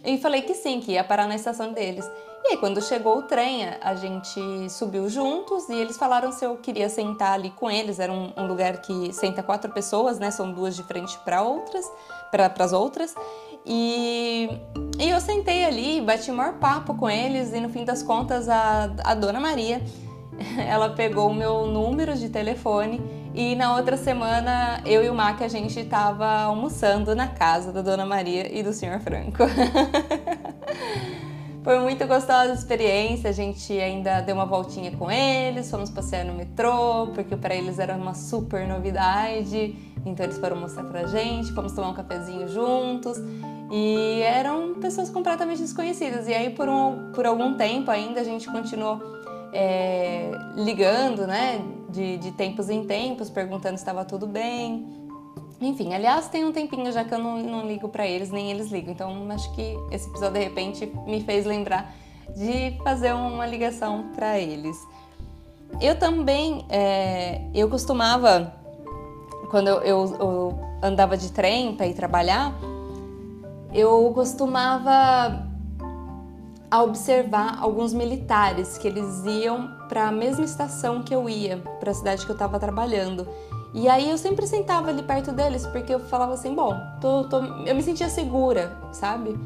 E 0.04 0.18
falei 0.18 0.42
que 0.42 0.54
sim, 0.54 0.80
que 0.80 0.92
ia 0.92 1.02
parar 1.02 1.26
na 1.26 1.34
estação 1.34 1.72
deles. 1.72 2.04
E 2.46 2.48
aí, 2.48 2.56
quando 2.58 2.82
chegou 2.82 3.20
o 3.20 3.22
trem, 3.22 3.66
a 3.80 3.94
gente 3.94 4.68
subiu 4.68 5.08
juntos 5.08 5.66
e 5.70 5.74
eles 5.74 5.96
falaram 5.96 6.30
se 6.30 6.44
eu 6.44 6.58
queria 6.58 6.90
sentar 6.90 7.32
ali 7.32 7.48
com 7.48 7.70
eles. 7.70 7.98
Era 7.98 8.12
um, 8.12 8.30
um 8.36 8.46
lugar 8.46 8.82
que 8.82 9.10
senta 9.14 9.42
quatro 9.42 9.72
pessoas, 9.72 10.18
né? 10.18 10.30
São 10.30 10.52
duas 10.52 10.76
de 10.76 10.82
frente 10.82 11.18
para 11.24 11.40
outras, 11.40 11.90
para 12.30 12.52
as 12.58 12.74
outras. 12.74 13.14
E, 13.66 14.48
e 14.98 15.08
eu 15.08 15.20
sentei 15.20 15.64
ali, 15.64 16.00
bati 16.00 16.30
o 16.30 16.34
maior 16.34 16.54
papo 16.54 16.94
com 16.94 17.08
eles 17.08 17.52
e 17.52 17.60
no 17.60 17.68
fim 17.68 17.84
das 17.84 18.02
contas 18.02 18.48
a, 18.48 18.90
a 19.02 19.14
dona 19.14 19.40
Maria, 19.40 19.80
ela 20.68 20.90
pegou 20.90 21.30
o 21.30 21.34
meu 21.34 21.66
número 21.66 22.14
de 22.14 22.28
telefone 22.28 23.00
e 23.34 23.56
na 23.56 23.74
outra 23.74 23.96
semana 23.96 24.80
eu 24.84 25.02
e 25.02 25.08
o 25.08 25.14
Mac 25.14 25.40
a 25.40 25.48
gente 25.48 25.80
estava 25.80 26.42
almoçando 26.42 27.14
na 27.14 27.28
casa 27.28 27.72
da 27.72 27.80
dona 27.80 28.04
Maria 28.04 28.52
e 28.52 28.62
do 28.62 28.72
senhor 28.72 29.00
Franco. 29.00 29.44
Foi 31.64 31.78
muito 31.78 32.06
gostosa 32.06 32.50
a 32.50 32.54
experiência, 32.54 33.30
a 33.30 33.32
gente 33.32 33.72
ainda 33.72 34.20
deu 34.20 34.34
uma 34.34 34.44
voltinha 34.44 34.90
com 34.90 35.10
eles, 35.10 35.70
fomos 35.70 35.88
passear 35.88 36.22
no 36.22 36.34
metrô, 36.34 37.06
porque 37.14 37.34
para 37.36 37.54
eles 37.54 37.78
era 37.78 37.96
uma 37.96 38.12
super 38.12 38.68
novidade. 38.68 39.74
Então 40.04 40.26
eles 40.26 40.36
foram 40.36 40.56
mostrar 40.56 40.84
pra 40.84 41.06
gente, 41.06 41.52
fomos 41.52 41.72
tomar 41.72 41.88
um 41.88 41.94
cafezinho 41.94 42.46
juntos. 42.48 43.16
E 43.70 44.20
eram 44.22 44.74
pessoas 44.74 45.10
completamente 45.10 45.60
desconhecidas. 45.60 46.28
E 46.28 46.34
aí, 46.34 46.50
por, 46.50 46.68
um, 46.68 47.12
por 47.12 47.26
algum 47.26 47.56
tempo 47.56 47.90
ainda, 47.90 48.20
a 48.20 48.24
gente 48.24 48.50
continuou 48.50 49.00
é, 49.52 50.30
ligando, 50.56 51.26
né? 51.26 51.60
De, 51.88 52.16
de 52.18 52.32
tempos 52.32 52.68
em 52.68 52.84
tempos, 52.84 53.30
perguntando 53.30 53.76
se 53.76 53.82
estava 53.82 54.04
tudo 54.04 54.26
bem. 54.26 55.04
Enfim, 55.60 55.94
aliás, 55.94 56.28
tem 56.28 56.44
um 56.44 56.52
tempinho 56.52 56.90
já 56.92 57.04
que 57.04 57.14
eu 57.14 57.18
não, 57.18 57.38
não 57.38 57.66
ligo 57.66 57.88
para 57.88 58.06
eles, 58.06 58.30
nem 58.30 58.50
eles 58.50 58.70
ligam. 58.70 58.92
Então, 58.92 59.30
acho 59.30 59.52
que 59.54 59.76
esse 59.90 60.08
episódio, 60.08 60.34
de 60.34 60.44
repente, 60.44 60.92
me 61.06 61.22
fez 61.22 61.46
lembrar 61.46 61.94
de 62.36 62.76
fazer 62.82 63.12
uma 63.12 63.46
ligação 63.46 64.10
para 64.14 64.38
eles. 64.38 64.76
Eu 65.80 65.98
também, 65.98 66.64
é, 66.68 67.40
eu 67.54 67.68
costumava, 67.68 68.52
quando 69.50 69.68
eu, 69.68 69.82
eu, 69.82 70.16
eu 70.18 70.58
andava 70.82 71.16
de 71.16 71.32
trem 71.32 71.74
para 71.76 71.86
ir 71.86 71.94
trabalhar, 71.94 72.52
eu 73.74 74.12
costumava 74.14 75.52
observar 76.82 77.58
alguns 77.60 77.92
militares 77.92 78.78
que 78.78 78.88
eles 78.88 79.24
iam 79.24 79.68
para 79.88 80.08
a 80.08 80.12
mesma 80.12 80.44
estação 80.44 81.02
que 81.02 81.14
eu 81.14 81.28
ia, 81.28 81.58
para 81.78 81.90
a 81.90 81.94
cidade 81.94 82.24
que 82.24 82.30
eu 82.30 82.34
estava 82.34 82.58
trabalhando. 82.58 83.28
E 83.74 83.88
aí 83.88 84.08
eu 84.08 84.16
sempre 84.16 84.46
sentava 84.46 84.88
ali 84.88 85.02
perto 85.02 85.32
deles, 85.32 85.66
porque 85.66 85.92
eu 85.92 85.98
falava 85.98 86.34
assim, 86.34 86.54
bom, 86.54 86.80
tô, 87.00 87.24
tô, 87.24 87.38
eu 87.66 87.74
me 87.74 87.82
sentia 87.82 88.08
segura, 88.08 88.78
sabe? 88.92 89.36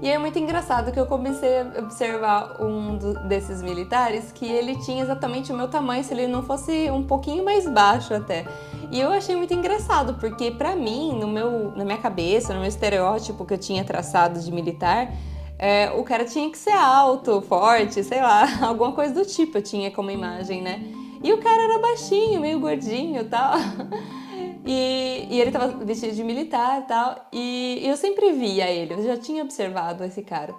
E 0.00 0.08
é 0.08 0.16
muito 0.18 0.38
engraçado 0.38 0.92
que 0.92 0.98
eu 0.98 1.06
comecei 1.06 1.60
a 1.60 1.80
observar 1.80 2.62
um 2.62 2.96
desses 3.26 3.60
militares 3.60 4.30
que 4.30 4.46
ele 4.46 4.76
tinha 4.84 5.02
exatamente 5.02 5.52
o 5.52 5.56
meu 5.56 5.66
tamanho, 5.66 6.02
se 6.04 6.14
ele 6.14 6.28
não 6.28 6.44
fosse 6.44 6.90
um 6.90 7.02
pouquinho 7.02 7.44
mais 7.44 7.68
baixo 7.68 8.14
até. 8.14 8.46
E 8.92 9.00
eu 9.00 9.10
achei 9.10 9.34
muito 9.34 9.52
engraçado, 9.52 10.14
porque 10.14 10.52
para 10.52 10.76
mim, 10.76 11.18
no 11.18 11.26
meu, 11.26 11.72
na 11.76 11.84
minha 11.84 11.98
cabeça, 11.98 12.54
no 12.54 12.60
meu 12.60 12.68
estereótipo 12.68 13.44
que 13.44 13.54
eu 13.54 13.58
tinha 13.58 13.84
traçado 13.84 14.40
de 14.40 14.52
militar, 14.52 15.12
é, 15.58 15.90
o 15.92 16.04
cara 16.04 16.24
tinha 16.24 16.50
que 16.50 16.58
ser 16.58 16.72
alto, 16.72 17.40
forte, 17.42 18.02
sei 18.04 18.20
lá, 18.20 18.46
alguma 18.66 18.92
coisa 18.92 19.12
do 19.12 19.24
tipo 19.24 19.58
eu 19.58 19.62
tinha 19.62 19.90
como 19.90 20.10
imagem, 20.10 20.62
né? 20.62 21.01
E 21.22 21.32
o 21.32 21.38
cara 21.38 21.62
era 21.62 21.78
baixinho, 21.78 22.40
meio 22.40 22.60
gordinho 22.60 23.24
tal. 23.28 23.54
E, 24.64 25.26
e 25.28 25.40
ele 25.40 25.50
estava 25.50 25.84
vestido 25.84 26.14
de 26.14 26.22
militar 26.22 26.86
tal. 26.86 27.16
E 27.32 27.80
eu 27.82 27.96
sempre 27.96 28.30
via 28.32 28.70
ele, 28.70 28.94
eu 28.94 29.02
já 29.02 29.16
tinha 29.16 29.42
observado 29.42 30.04
esse 30.04 30.22
cara. 30.22 30.54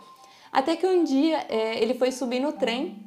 Até 0.52 0.76
que 0.76 0.86
um 0.86 1.04
dia 1.04 1.46
é, 1.50 1.82
ele 1.82 1.94
foi 1.94 2.12
subir 2.12 2.42
no 2.42 2.52
trem 2.52 3.06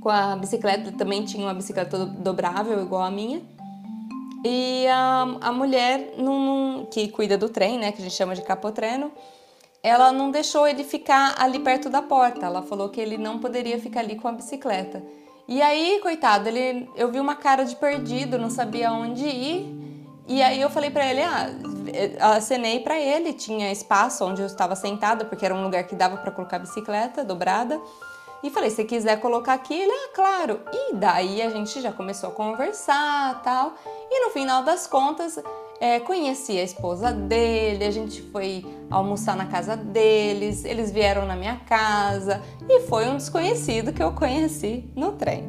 com 0.00 0.10
a 0.10 0.36
bicicleta, 0.36 0.92
também 0.92 1.24
tinha 1.24 1.44
uma 1.44 1.54
bicicleta 1.54 2.04
dobrável 2.04 2.80
igual 2.82 3.02
a 3.02 3.10
minha. 3.10 3.42
E 4.44 4.86
a, 4.86 5.22
a 5.40 5.52
mulher 5.52 6.14
num, 6.16 6.86
que 6.90 7.08
cuida 7.08 7.36
do 7.36 7.48
trem, 7.48 7.78
né, 7.78 7.90
que 7.90 8.00
a 8.00 8.04
gente 8.04 8.14
chama 8.14 8.34
de 8.34 8.42
capotreno, 8.42 9.10
ela 9.82 10.12
não 10.12 10.30
deixou 10.30 10.66
ele 10.66 10.84
ficar 10.84 11.34
ali 11.38 11.58
perto 11.58 11.88
da 11.88 12.02
porta. 12.02 12.46
Ela 12.46 12.62
falou 12.62 12.88
que 12.88 13.00
ele 13.00 13.18
não 13.18 13.38
poderia 13.38 13.78
ficar 13.80 14.00
ali 14.00 14.16
com 14.16 14.28
a 14.28 14.32
bicicleta. 14.32 15.02
E 15.48 15.62
aí, 15.62 15.98
coitado, 16.02 16.46
ele, 16.46 16.90
eu 16.94 17.10
vi 17.10 17.18
uma 17.18 17.34
cara 17.34 17.64
de 17.64 17.74
perdido, 17.74 18.38
não 18.38 18.50
sabia 18.50 18.92
onde 18.92 19.26
ir. 19.26 19.78
E 20.26 20.42
aí 20.42 20.60
eu 20.60 20.68
falei 20.68 20.90
para 20.90 21.06
ele, 21.06 21.22
ah, 21.22 22.36
acenei 22.36 22.80
para 22.80 23.00
ele, 23.00 23.32
tinha 23.32 23.72
espaço 23.72 24.26
onde 24.26 24.42
eu 24.42 24.46
estava 24.46 24.76
sentada, 24.76 25.24
porque 25.24 25.46
era 25.46 25.54
um 25.54 25.64
lugar 25.64 25.84
que 25.84 25.94
dava 25.94 26.18
para 26.18 26.30
colocar 26.30 26.58
bicicleta 26.58 27.24
dobrada. 27.24 27.80
E 28.42 28.50
falei, 28.50 28.68
se 28.68 28.84
quiser 28.84 29.20
colocar 29.20 29.54
aqui, 29.54 29.72
ele, 29.72 29.90
ah, 29.90 30.10
claro. 30.14 30.60
E 30.70 30.94
daí 30.94 31.40
a 31.40 31.48
gente 31.48 31.80
já 31.80 31.92
começou 31.92 32.28
a 32.28 32.32
conversar 32.32 33.42
tal. 33.42 33.72
E 34.10 34.26
no 34.26 34.30
final 34.30 34.62
das 34.62 34.86
contas, 34.86 35.42
é, 35.80 36.00
conheci 36.00 36.58
a 36.58 36.62
esposa 36.62 37.12
dele, 37.12 37.84
a 37.84 37.90
gente 37.90 38.20
foi 38.22 38.66
almoçar 38.90 39.36
na 39.36 39.46
casa 39.46 39.76
deles, 39.76 40.64
eles 40.64 40.90
vieram 40.90 41.24
na 41.26 41.36
minha 41.36 41.56
casa 41.56 42.42
e 42.68 42.80
foi 42.80 43.08
um 43.08 43.16
desconhecido 43.16 43.92
que 43.92 44.02
eu 44.02 44.12
conheci 44.12 44.84
no 44.96 45.12
trem. 45.12 45.48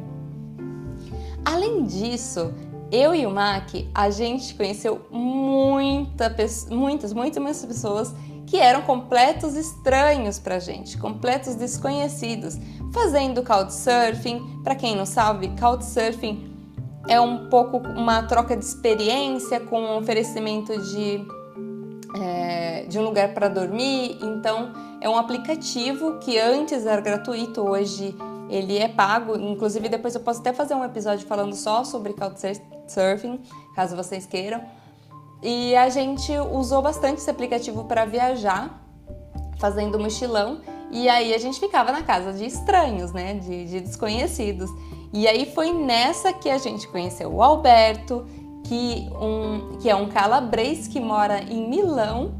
Além 1.44 1.84
disso, 1.84 2.52
eu 2.92 3.14
e 3.14 3.26
o 3.26 3.30
Mac, 3.30 3.70
a 3.94 4.10
gente 4.10 4.54
conheceu 4.54 5.00
muita, 5.10 6.28
muitas, 6.28 7.12
muitas, 7.12 7.12
muitas 7.12 7.64
pessoas 7.64 8.14
que 8.46 8.56
eram 8.56 8.82
completos 8.82 9.54
estranhos 9.54 10.38
pra 10.38 10.58
gente, 10.58 10.98
completos 10.98 11.54
desconhecidos, 11.54 12.58
fazendo 12.92 13.44
couchsurfing. 13.44 14.60
Para 14.64 14.74
quem 14.74 14.96
não 14.96 15.06
sabe, 15.06 15.52
couchsurfing 15.58 16.49
é 17.08 17.20
um 17.20 17.48
pouco 17.48 17.78
uma 17.78 18.22
troca 18.22 18.56
de 18.56 18.64
experiência 18.64 19.60
com 19.60 19.96
oferecimento 19.96 20.78
de, 20.80 21.26
é, 22.16 22.84
de 22.88 22.98
um 22.98 23.02
lugar 23.02 23.32
para 23.34 23.48
dormir. 23.48 24.18
Então, 24.22 24.72
é 25.00 25.08
um 25.08 25.16
aplicativo 25.16 26.18
que 26.18 26.38
antes 26.38 26.86
era 26.86 27.00
gratuito, 27.00 27.62
hoje 27.62 28.14
ele 28.48 28.78
é 28.78 28.88
pago. 28.88 29.36
Inclusive, 29.36 29.88
depois 29.88 30.14
eu 30.14 30.20
posso 30.20 30.40
até 30.40 30.52
fazer 30.52 30.74
um 30.74 30.84
episódio 30.84 31.26
falando 31.26 31.54
só 31.54 31.84
sobre 31.84 32.12
Couchsurfing, 32.12 33.40
caso 33.74 33.96
vocês 33.96 34.26
queiram. 34.26 34.60
E 35.42 35.74
a 35.74 35.88
gente 35.88 36.32
usou 36.52 36.82
bastante 36.82 37.18
esse 37.18 37.30
aplicativo 37.30 37.84
para 37.84 38.04
viajar, 38.04 38.84
fazendo 39.58 39.98
mochilão. 39.98 40.60
E 40.90 41.08
aí 41.08 41.32
a 41.32 41.38
gente 41.38 41.58
ficava 41.58 41.92
na 41.92 42.02
casa 42.02 42.32
de 42.32 42.44
estranhos, 42.44 43.12
né? 43.12 43.34
De, 43.34 43.64
de 43.66 43.80
desconhecidos. 43.80 44.68
E 45.12 45.26
aí 45.26 45.52
foi 45.54 45.72
nessa 45.72 46.32
que 46.32 46.48
a 46.48 46.58
gente 46.58 46.86
conheceu 46.86 47.32
o 47.32 47.42
Alberto, 47.42 48.24
que, 48.64 49.08
um, 49.20 49.78
que 49.78 49.90
é 49.90 49.96
um 49.96 50.08
calabrês 50.08 50.86
que 50.86 51.00
mora 51.00 51.42
em 51.42 51.68
Milão 51.68 52.32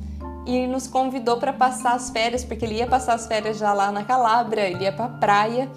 e 0.47 0.67
nos 0.67 0.87
convidou 0.87 1.37
para 1.37 1.53
passar 1.53 1.95
as 1.95 2.11
férias, 2.11 2.45
porque 2.45 2.65
ele 2.65 2.77
ia 2.77 2.87
passar 2.87 3.15
as 3.15 3.27
férias 3.27 3.59
já 3.59 3.73
lá 3.73 3.91
na 3.91 4.05
Calábria, 4.05 4.63
ele 4.63 4.85
ia 4.85 4.93
para 4.93 5.09
praia 5.09 5.71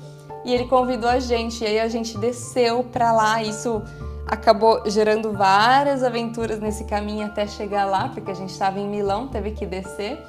e 0.45 0.53
ele 0.53 0.65
convidou 0.65 1.09
a 1.09 1.19
gente. 1.19 1.63
E 1.63 1.67
aí 1.67 1.79
a 1.79 1.87
gente 1.87 2.17
desceu 2.17 2.83
para 2.83 3.11
lá. 3.11 3.41
Isso 3.41 3.81
acabou 4.27 4.83
gerando 4.89 5.33
várias 5.33 6.03
aventuras 6.03 6.59
nesse 6.59 6.85
caminho 6.85 7.25
até 7.25 7.47
chegar 7.47 7.85
lá, 7.85 8.09
porque 8.09 8.31
a 8.31 8.35
gente 8.35 8.51
estava 8.51 8.79
em 8.79 8.87
Milão, 8.87 9.27
teve 9.27 9.51
que 9.51 9.65
descer. 9.65 10.23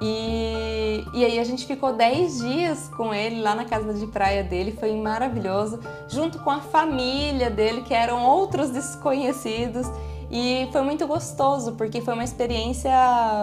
E, 0.00 1.04
e 1.14 1.24
aí 1.24 1.38
a 1.38 1.44
gente 1.44 1.66
ficou 1.66 1.92
10 1.92 2.38
dias 2.38 2.88
com 2.88 3.14
ele 3.14 3.40
lá 3.40 3.54
na 3.54 3.64
casa 3.64 3.94
de 3.94 4.06
praia 4.06 4.44
dele, 4.44 4.76
foi 4.78 4.94
maravilhoso, 4.94 5.80
junto 6.08 6.38
com 6.40 6.50
a 6.50 6.60
família 6.60 7.48
dele, 7.48 7.82
que 7.82 7.94
eram 7.94 8.24
outros 8.24 8.70
desconhecidos. 8.70 9.86
E 10.30 10.68
foi 10.72 10.82
muito 10.82 11.06
gostoso, 11.06 11.72
porque 11.72 12.00
foi 12.00 12.14
uma 12.14 12.24
experiência 12.24 12.92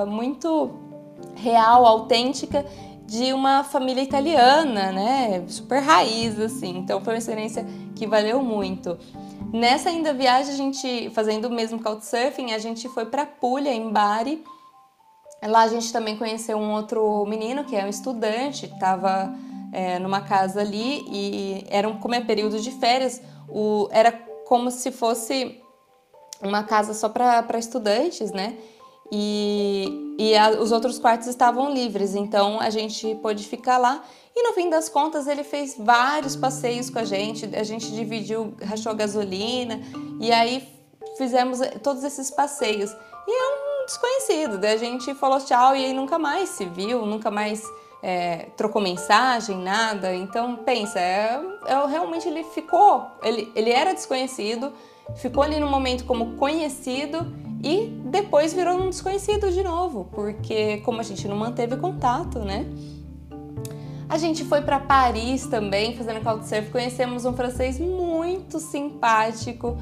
muito 0.08 0.72
real, 1.36 1.86
autêntica 1.86 2.66
de 3.06 3.34
uma 3.34 3.64
família 3.64 4.02
italiana, 4.02 4.92
né? 4.92 5.44
Super 5.48 5.80
raiz, 5.82 6.40
assim. 6.40 6.78
Então 6.78 7.02
foi 7.02 7.14
uma 7.14 7.20
experiência 7.20 7.66
que 7.96 8.08
valeu 8.08 8.42
muito. 8.42 8.98
Nessa 9.52 9.90
ainda 9.90 10.14
viagem, 10.14 10.54
a 10.54 10.58
gente, 10.58 11.10
fazendo 11.12 11.46
o 11.46 11.52
mesmo 11.52 11.82
couchsurfing, 11.82 12.54
a 12.54 12.58
gente 12.58 12.90
foi 12.90 13.06
para 13.06 13.26
Puglia, 13.26 13.74
em 13.74 13.92
Bari. 13.92 14.44
Lá 15.48 15.62
a 15.62 15.68
gente 15.68 15.92
também 15.92 16.18
conheceu 16.18 16.58
um 16.58 16.74
outro 16.74 17.26
menino 17.26 17.64
que 17.64 17.76
é 17.76 17.86
um 17.86 17.90
estudante, 17.90 18.66
estava 18.66 19.34
é, 19.72 20.00
numa 20.00 20.22
casa 20.22 20.62
ali 20.62 21.04
e 21.08 21.66
era 21.70 21.88
um, 21.88 21.98
como 21.98 22.16
é 22.16 22.22
período 22.22 22.60
de 22.60 22.72
férias, 22.72 23.22
o, 23.50 23.88
era 23.92 24.12
como 24.46 24.72
se 24.72 24.92
fosse 24.92 25.62
uma 26.42 26.64
casa 26.64 26.94
só 26.94 27.10
para 27.10 27.58
estudantes, 27.58 28.32
né? 28.32 28.58
e, 29.16 30.16
e 30.18 30.36
a, 30.36 30.50
os 30.60 30.72
outros 30.72 30.98
quartos 30.98 31.28
estavam 31.28 31.72
livres, 31.72 32.16
então 32.16 32.60
a 32.60 32.72
gente 32.72 33.14
pôde 33.22 33.44
ficar 33.44 33.78
lá. 33.78 34.04
E 34.36 34.42
no 34.48 34.54
fim 34.54 34.72
das 34.72 34.90
contas, 34.90 35.28
ele 35.28 35.44
fez 35.44 35.76
vários 35.78 36.36
passeios 36.36 36.90
com 36.90 36.98
a 36.98 37.04
gente, 37.04 37.48
a 37.56 37.64
gente 37.64 37.92
dividiu, 37.92 38.56
rachou 38.64 38.96
gasolina, 38.96 39.80
e 40.20 40.32
aí 40.32 40.68
fizemos 41.16 41.60
todos 41.84 42.04
esses 42.04 42.32
passeios. 42.32 42.92
E 43.28 43.32
é 43.32 43.56
um 43.56 43.63
desconhecido, 43.86 44.58
daí 44.58 44.74
a 44.74 44.78
gente 44.78 45.14
falou 45.16 45.40
tchau 45.40 45.76
e 45.76 45.86
aí 45.86 45.94
nunca 45.94 46.18
mais 46.20 46.50
se 46.50 46.66
viu, 46.66 47.06
nunca 47.06 47.30
mais 47.30 47.64
é, 48.04 48.50
trocou 48.58 48.82
mensagem, 48.82 49.58
nada. 49.58 50.14
Então 50.14 50.58
pensa, 50.58 51.00
é, 51.00 51.42
é, 51.66 51.88
realmente 51.88 52.28
ele 52.28 52.44
ficou, 52.44 53.08
ele, 53.24 53.52
ele 53.56 53.72
era 53.72 53.94
desconhecido, 53.94 54.74
ficou 55.16 55.42
ali 55.42 55.60
no 55.60 55.68
momento 55.68 56.04
como 56.04 56.36
conhecido 56.36 57.34
e 57.64 57.88
depois 58.06 58.54
virou 58.54 58.76
um 58.76 58.90
desconhecido 58.90 59.50
de 59.50 59.64
novo, 59.64 60.10
porque 60.12 60.78
como 60.78 61.00
a 61.00 61.04
gente 61.04 61.28
não 61.28 61.38
manteve 61.38 61.78
contato, 61.78 62.40
né? 62.40 62.66
A 64.10 64.18
gente 64.18 64.44
foi 64.44 64.62
para 64.62 64.80
Paris 64.80 65.48
também, 65.48 65.96
fazendo 65.96 66.22
couchsurf, 66.22 66.70
conhecemos 66.70 67.26
um 67.26 67.34
francês 67.34 67.80
muito 67.80 68.60
simpático 68.60 69.78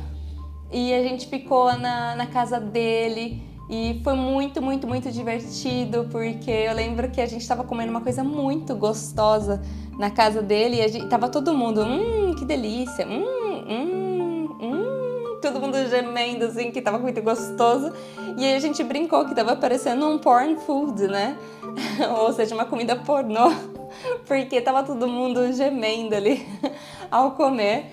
e 0.72 0.94
a 0.94 1.02
gente 1.02 1.28
ficou 1.28 1.76
na, 1.78 2.16
na 2.16 2.28
casa 2.28 2.60
dele 2.60 3.51
e 3.72 4.02
foi 4.04 4.16
muito, 4.16 4.62
muito, 4.62 4.86
muito 4.86 5.10
divertido, 5.10 6.06
porque 6.12 6.52
eu 6.52 6.76
lembro 6.76 7.10
que 7.10 7.22
a 7.22 7.26
gente 7.26 7.40
estava 7.40 7.64
comendo 7.64 7.90
uma 7.90 8.02
coisa 8.02 8.22
muito 8.22 8.76
gostosa 8.76 9.62
na 9.98 10.12
casa 10.12 10.42
dele 10.42 10.76
e 10.76 10.82
a 10.82 10.90
gente, 10.90 11.08
tava 11.08 11.30
todo 11.30 11.54
mundo, 11.54 11.82
hum, 11.82 12.36
que 12.38 12.44
delícia, 12.44 13.08
hum, 13.08 13.24
hum, 13.70 14.58
hum 14.60 15.40
todo 15.42 15.62
mundo 15.62 15.78
gemendo 15.88 16.46
assim, 16.46 16.70
que 16.70 16.82
tava 16.82 17.00
muito 17.00 17.22
gostoso. 17.22 17.94
E 18.38 18.44
aí 18.44 18.56
a 18.56 18.60
gente 18.60 18.84
brincou 18.84 19.26
que 19.26 19.34
tava 19.34 19.56
parecendo 19.56 20.06
um 20.06 20.18
porn 20.18 20.58
food, 20.58 21.08
né? 21.08 21.38
Ou 22.20 22.34
seja, 22.34 22.54
uma 22.54 22.66
comida 22.66 22.98
pornô, 22.98 23.54
porque 24.28 24.60
tava 24.60 24.84
todo 24.84 25.08
mundo 25.08 25.52
gemendo 25.54 26.14
ali 26.14 26.46
ao 27.10 27.32
comer. 27.32 27.86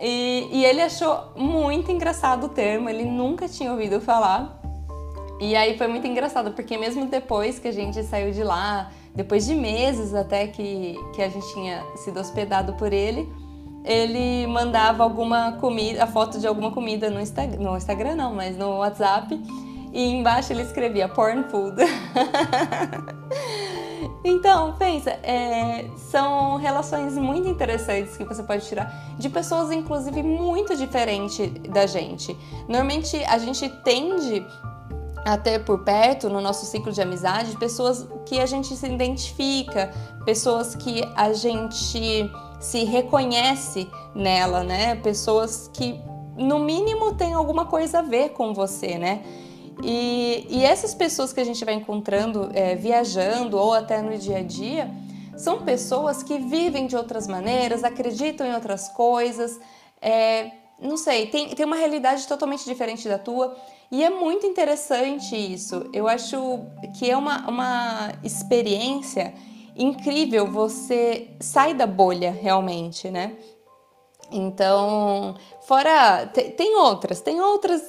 E, 0.00 0.48
e 0.50 0.64
ele 0.64 0.80
achou 0.80 1.30
muito 1.36 1.92
engraçado 1.92 2.46
o 2.46 2.48
termo, 2.48 2.88
ele 2.88 3.04
nunca 3.04 3.46
tinha 3.46 3.70
ouvido 3.70 4.00
falar. 4.00 4.63
E 5.40 5.56
aí 5.56 5.76
foi 5.76 5.88
muito 5.88 6.06
engraçado, 6.06 6.52
porque 6.52 6.76
mesmo 6.76 7.06
depois 7.06 7.58
que 7.58 7.68
a 7.68 7.72
gente 7.72 8.02
saiu 8.04 8.30
de 8.30 8.42
lá, 8.42 8.90
depois 9.14 9.46
de 9.46 9.54
meses 9.54 10.14
até 10.14 10.46
que, 10.46 10.96
que 11.14 11.22
a 11.22 11.28
gente 11.28 11.52
tinha 11.52 11.84
sido 11.96 12.20
hospedado 12.20 12.74
por 12.74 12.92
ele, 12.92 13.28
ele 13.84 14.46
mandava 14.46 15.02
alguma 15.02 15.52
comida, 15.52 16.04
a 16.04 16.06
foto 16.06 16.38
de 16.38 16.46
alguma 16.46 16.70
comida 16.70 17.10
no, 17.10 17.20
Insta, 17.20 17.46
no 17.46 17.76
Instagram, 17.76 18.14
não, 18.14 18.34
mas 18.34 18.56
no 18.56 18.78
WhatsApp, 18.78 19.38
e 19.92 20.10
embaixo 20.10 20.52
ele 20.52 20.62
escrevia 20.62 21.08
porn 21.08 21.44
food. 21.44 21.76
então, 24.24 24.74
pensa, 24.78 25.10
é, 25.22 25.84
são 26.10 26.56
relações 26.56 27.18
muito 27.18 27.46
interessantes 27.46 28.16
que 28.16 28.24
você 28.24 28.42
pode 28.42 28.66
tirar 28.66 28.90
de 29.18 29.28
pessoas, 29.28 29.70
inclusive, 29.70 30.22
muito 30.22 30.74
diferentes 30.76 31.38
da 31.70 31.86
gente. 31.86 32.34
Normalmente 32.66 33.22
a 33.24 33.36
gente 33.36 33.68
tende 33.84 34.44
a 35.24 35.38
ter 35.38 35.64
por 35.64 35.80
perto, 35.80 36.28
no 36.28 36.40
nosso 36.40 36.66
ciclo 36.66 36.92
de 36.92 37.00
amizade, 37.00 37.56
pessoas 37.56 38.06
que 38.26 38.40
a 38.40 38.46
gente 38.46 38.76
se 38.76 38.86
identifica, 38.86 39.92
pessoas 40.24 40.74
que 40.74 41.02
a 41.16 41.32
gente 41.32 42.30
se 42.60 42.84
reconhece 42.84 43.88
nela, 44.14 44.62
né? 44.62 44.96
Pessoas 44.96 45.70
que, 45.72 45.98
no 46.36 46.58
mínimo, 46.58 47.14
têm 47.14 47.32
alguma 47.32 47.64
coisa 47.64 48.00
a 48.00 48.02
ver 48.02 48.30
com 48.30 48.52
você, 48.52 48.98
né? 48.98 49.22
E, 49.82 50.46
e 50.48 50.64
essas 50.64 50.94
pessoas 50.94 51.32
que 51.32 51.40
a 51.40 51.44
gente 51.44 51.64
vai 51.64 51.74
encontrando 51.74 52.50
é, 52.52 52.74
viajando 52.74 53.58
ou 53.58 53.72
até 53.72 54.00
no 54.00 54.16
dia 54.16 54.38
a 54.38 54.42
dia 54.42 54.90
são 55.36 55.62
pessoas 55.62 56.22
que 56.22 56.38
vivem 56.38 56.86
de 56.86 56.96
outras 56.96 57.26
maneiras, 57.26 57.82
acreditam 57.82 58.46
em 58.46 58.54
outras 58.54 58.88
coisas, 58.88 59.58
é, 60.00 60.52
não 60.80 60.96
sei, 60.96 61.26
tem, 61.26 61.48
tem 61.48 61.66
uma 61.66 61.76
realidade 61.76 62.26
totalmente 62.26 62.64
diferente 62.64 63.08
da 63.08 63.18
tua. 63.18 63.56
E 63.90 64.02
é 64.02 64.10
muito 64.10 64.46
interessante 64.46 65.36
isso. 65.36 65.88
Eu 65.92 66.08
acho 66.08 66.66
que 66.98 67.10
é 67.10 67.16
uma, 67.16 67.48
uma 67.48 68.12
experiência 68.22 69.34
incrível. 69.76 70.46
Você 70.50 71.28
sai 71.40 71.74
da 71.74 71.86
bolha 71.86 72.30
realmente, 72.30 73.10
né? 73.10 73.36
Então, 74.30 75.36
fora. 75.62 76.26
Tem, 76.26 76.50
tem 76.50 76.76
outras, 76.76 77.20
tem 77.20 77.40
outras 77.40 77.82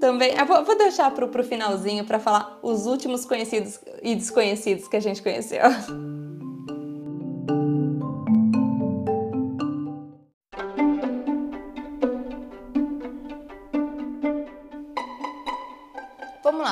também. 0.00 0.34
Eu 0.36 0.46
vou, 0.46 0.64
vou 0.64 0.76
deixar 0.76 1.10
para 1.10 1.24
o 1.24 1.44
finalzinho 1.44 2.04
para 2.04 2.18
falar 2.18 2.58
os 2.62 2.86
últimos 2.86 3.24
conhecidos 3.24 3.78
e 4.02 4.14
desconhecidos 4.14 4.88
que 4.88 4.96
a 4.96 5.00
gente 5.00 5.22
conheceu. 5.22 5.62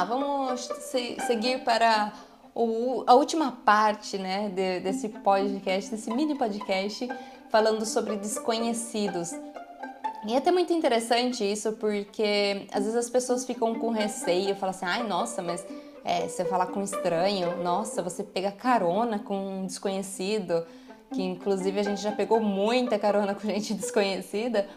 vamos 0.04 0.68
seguir 1.26 1.64
para 1.64 2.12
o, 2.54 3.04
a 3.06 3.14
última 3.14 3.52
parte 3.64 4.18
né, 4.18 4.48
de, 4.48 4.80
desse 4.80 5.08
podcast, 5.08 5.90
desse 5.90 6.12
mini 6.12 6.34
podcast, 6.34 7.08
falando 7.50 7.84
sobre 7.84 8.16
desconhecidos. 8.16 9.32
E 10.26 10.34
é 10.34 10.36
até 10.36 10.52
muito 10.52 10.72
interessante 10.72 11.50
isso, 11.50 11.72
porque 11.72 12.66
às 12.70 12.84
vezes 12.84 12.96
as 12.96 13.10
pessoas 13.10 13.44
ficam 13.44 13.74
com 13.74 13.90
receio, 13.90 14.54
falam 14.54 14.74
assim, 14.74 14.86
ai, 14.86 15.02
nossa, 15.02 15.42
mas 15.42 15.66
é, 16.04 16.28
você 16.28 16.44
falar 16.44 16.66
com 16.66 16.80
um 16.80 16.84
estranho, 16.84 17.62
nossa, 17.62 18.02
você 18.02 18.22
pega 18.22 18.52
carona 18.52 19.18
com 19.18 19.62
um 19.62 19.66
desconhecido, 19.66 20.64
que 21.12 21.22
inclusive 21.22 21.80
a 21.80 21.82
gente 21.82 22.00
já 22.00 22.12
pegou 22.12 22.40
muita 22.40 22.98
carona 22.98 23.34
com 23.34 23.48
gente 23.48 23.74
desconhecida. 23.74 24.68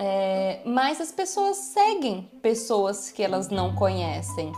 É, 0.00 0.60
mas 0.64 1.00
as 1.00 1.12
pessoas 1.12 1.56
seguem 1.56 2.28
pessoas 2.42 3.10
que 3.10 3.22
elas 3.22 3.48
não 3.48 3.74
conhecem. 3.74 4.52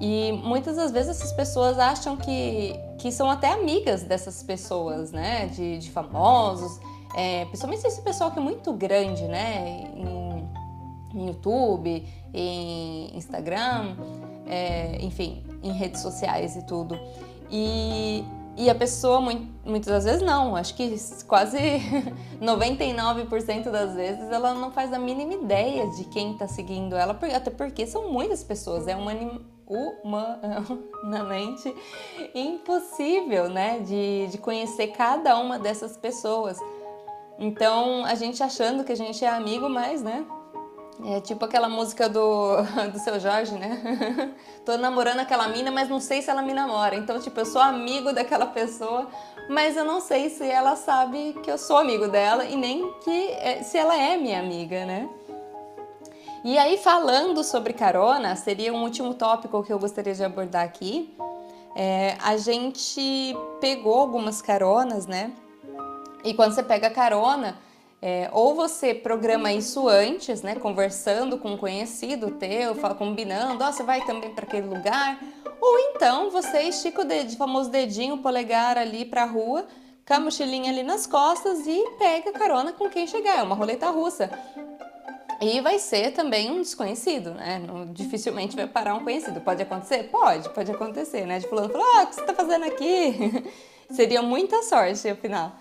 E 0.00 0.32
muitas 0.32 0.76
das 0.76 0.90
vezes 0.90 1.10
essas 1.10 1.32
pessoas 1.32 1.78
acham 1.78 2.16
que, 2.16 2.74
que 2.98 3.12
são 3.12 3.30
até 3.30 3.52
amigas 3.52 4.02
dessas 4.02 4.42
pessoas, 4.42 5.12
né? 5.12 5.46
De, 5.46 5.78
de 5.78 5.90
famosos, 5.90 6.80
é, 7.14 7.44
principalmente 7.46 7.86
esse 7.86 8.02
pessoal 8.02 8.30
que 8.30 8.38
é 8.38 8.42
muito 8.42 8.72
grande, 8.72 9.22
né? 9.24 9.90
Em, 9.94 10.48
em 11.14 11.26
YouTube, 11.28 12.04
em 12.32 13.16
Instagram, 13.16 13.96
é, 14.46 14.98
enfim, 15.00 15.44
em 15.62 15.72
redes 15.72 16.00
sociais 16.00 16.56
e 16.56 16.62
tudo. 16.66 16.98
E, 17.50 18.24
e 18.56 18.70
a 18.70 18.74
pessoa, 18.74 19.20
muitas 19.20 19.92
das 19.92 20.04
vezes, 20.04 20.22
não. 20.22 20.54
Acho 20.54 20.74
que 20.74 20.96
quase 21.26 21.58
99% 22.40 23.70
das 23.70 23.94
vezes 23.94 24.30
ela 24.30 24.54
não 24.54 24.70
faz 24.70 24.92
a 24.92 24.98
mínima 24.98 25.34
ideia 25.34 25.88
de 25.90 26.04
quem 26.04 26.32
está 26.32 26.46
seguindo 26.46 26.94
ela, 26.94 27.18
até 27.34 27.50
porque 27.50 27.86
são 27.86 28.12
muitas 28.12 28.44
pessoas. 28.44 28.86
É 28.86 28.94
uma 28.94 29.12
humanamente 29.66 31.74
impossível, 32.34 33.48
né, 33.48 33.80
de, 33.80 34.28
de 34.28 34.38
conhecer 34.38 34.88
cada 34.88 35.38
uma 35.38 35.58
dessas 35.58 35.96
pessoas. 35.96 36.58
Então, 37.38 38.04
a 38.04 38.14
gente 38.14 38.42
achando 38.42 38.84
que 38.84 38.92
a 38.92 38.96
gente 38.96 39.24
é 39.24 39.28
amigo, 39.28 39.68
mas, 39.68 40.02
né, 40.02 40.24
é 41.02 41.20
tipo 41.20 41.44
aquela 41.44 41.68
música 41.68 42.08
do, 42.08 42.56
do 42.92 42.98
seu 42.98 43.18
Jorge, 43.18 43.54
né? 43.54 44.34
Tô 44.64 44.76
namorando 44.76 45.20
aquela 45.20 45.48
mina, 45.48 45.70
mas 45.70 45.88
não 45.88 46.00
sei 46.00 46.22
se 46.22 46.30
ela 46.30 46.42
me 46.42 46.54
namora. 46.54 46.94
Então, 46.94 47.20
tipo, 47.20 47.38
eu 47.40 47.46
sou 47.46 47.60
amigo 47.60 48.12
daquela 48.12 48.46
pessoa, 48.46 49.08
mas 49.48 49.76
eu 49.76 49.84
não 49.84 50.00
sei 50.00 50.30
se 50.30 50.44
ela 50.44 50.76
sabe 50.76 51.34
que 51.42 51.50
eu 51.50 51.58
sou 51.58 51.78
amigo 51.78 52.08
dela 52.08 52.44
e 52.44 52.56
nem 52.56 52.92
que 53.00 53.28
é, 53.32 53.62
se 53.62 53.76
ela 53.76 53.96
é 53.96 54.16
minha 54.16 54.38
amiga, 54.38 54.84
né? 54.84 55.08
E 56.44 56.58
aí, 56.58 56.76
falando 56.76 57.42
sobre 57.42 57.72
carona, 57.72 58.36
seria 58.36 58.72
um 58.72 58.82
último 58.82 59.14
tópico 59.14 59.62
que 59.62 59.72
eu 59.72 59.78
gostaria 59.78 60.14
de 60.14 60.22
abordar 60.22 60.62
aqui. 60.62 61.16
É, 61.74 62.16
a 62.22 62.36
gente 62.36 63.34
pegou 63.60 63.98
algumas 63.98 64.40
caronas, 64.42 65.06
né? 65.06 65.32
E 66.22 66.34
quando 66.34 66.52
você 66.52 66.62
pega 66.62 66.88
carona, 66.90 67.56
é, 68.06 68.28
ou 68.34 68.54
você 68.54 68.92
programa 68.92 69.50
isso 69.50 69.88
antes, 69.88 70.42
né? 70.42 70.54
Conversando 70.56 71.38
com 71.38 71.52
um 71.52 71.56
conhecido 71.56 72.32
teu, 72.32 72.74
combinando, 72.98 73.64
ó, 73.64 73.70
oh, 73.70 73.72
você 73.72 73.82
vai 73.82 74.04
também 74.04 74.28
para 74.28 74.44
aquele 74.44 74.66
lugar. 74.66 75.18
Ou 75.58 75.78
então 75.78 76.30
você 76.30 76.64
estica 76.64 77.00
o, 77.00 77.04
dedo, 77.06 77.34
famoso 77.34 77.70
dedinho, 77.70 78.18
polegar 78.18 78.76
ali 78.76 79.06
para 79.06 79.22
a 79.22 79.24
rua, 79.24 79.66
com 80.06 80.12
a 80.12 80.20
mochilinha 80.20 80.70
ali 80.70 80.82
nas 80.82 81.06
costas 81.06 81.66
e 81.66 81.82
pega 81.98 82.30
carona 82.32 82.74
com 82.74 82.90
quem 82.90 83.06
chegar. 83.06 83.38
É 83.38 83.42
uma 83.42 83.54
roleta 83.54 83.88
russa. 83.88 84.30
E 85.40 85.62
vai 85.62 85.78
ser 85.78 86.10
também 86.12 86.50
um 86.50 86.60
desconhecido, 86.60 87.30
né? 87.32 87.58
Não, 87.66 87.90
dificilmente 87.90 88.54
vai 88.54 88.66
parar 88.66 88.96
um 88.96 89.02
conhecido. 89.02 89.40
Pode 89.40 89.62
acontecer? 89.62 90.10
Pode, 90.10 90.50
pode 90.50 90.70
acontecer, 90.70 91.24
né? 91.24 91.38
De 91.38 91.48
fulano 91.48 91.70
falou, 91.70 91.86
ah, 91.96 92.02
o 92.02 92.06
que 92.08 92.16
você 92.16 92.22
tá 92.22 92.34
fazendo 92.34 92.66
aqui? 92.66 93.50
Seria 93.88 94.20
muita 94.20 94.62
sorte, 94.62 95.08
afinal. 95.08 95.52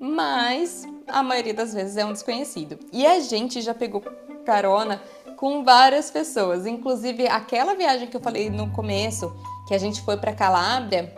Mas 0.00 0.84
a 1.06 1.22
maioria 1.22 1.54
das 1.54 1.72
vezes 1.74 1.96
é 1.96 2.04
um 2.04 2.12
desconhecido. 2.12 2.78
E 2.92 3.06
a 3.06 3.20
gente 3.20 3.60
já 3.60 3.74
pegou 3.74 4.02
carona 4.44 5.02
com 5.36 5.64
várias 5.64 6.10
pessoas, 6.10 6.66
inclusive 6.66 7.26
aquela 7.26 7.74
viagem 7.74 8.06
que 8.06 8.16
eu 8.16 8.20
falei 8.20 8.48
no 8.48 8.70
começo, 8.70 9.32
que 9.66 9.74
a 9.74 9.78
gente 9.78 10.00
foi 10.02 10.16
para 10.16 10.32
Calábria, 10.32 11.12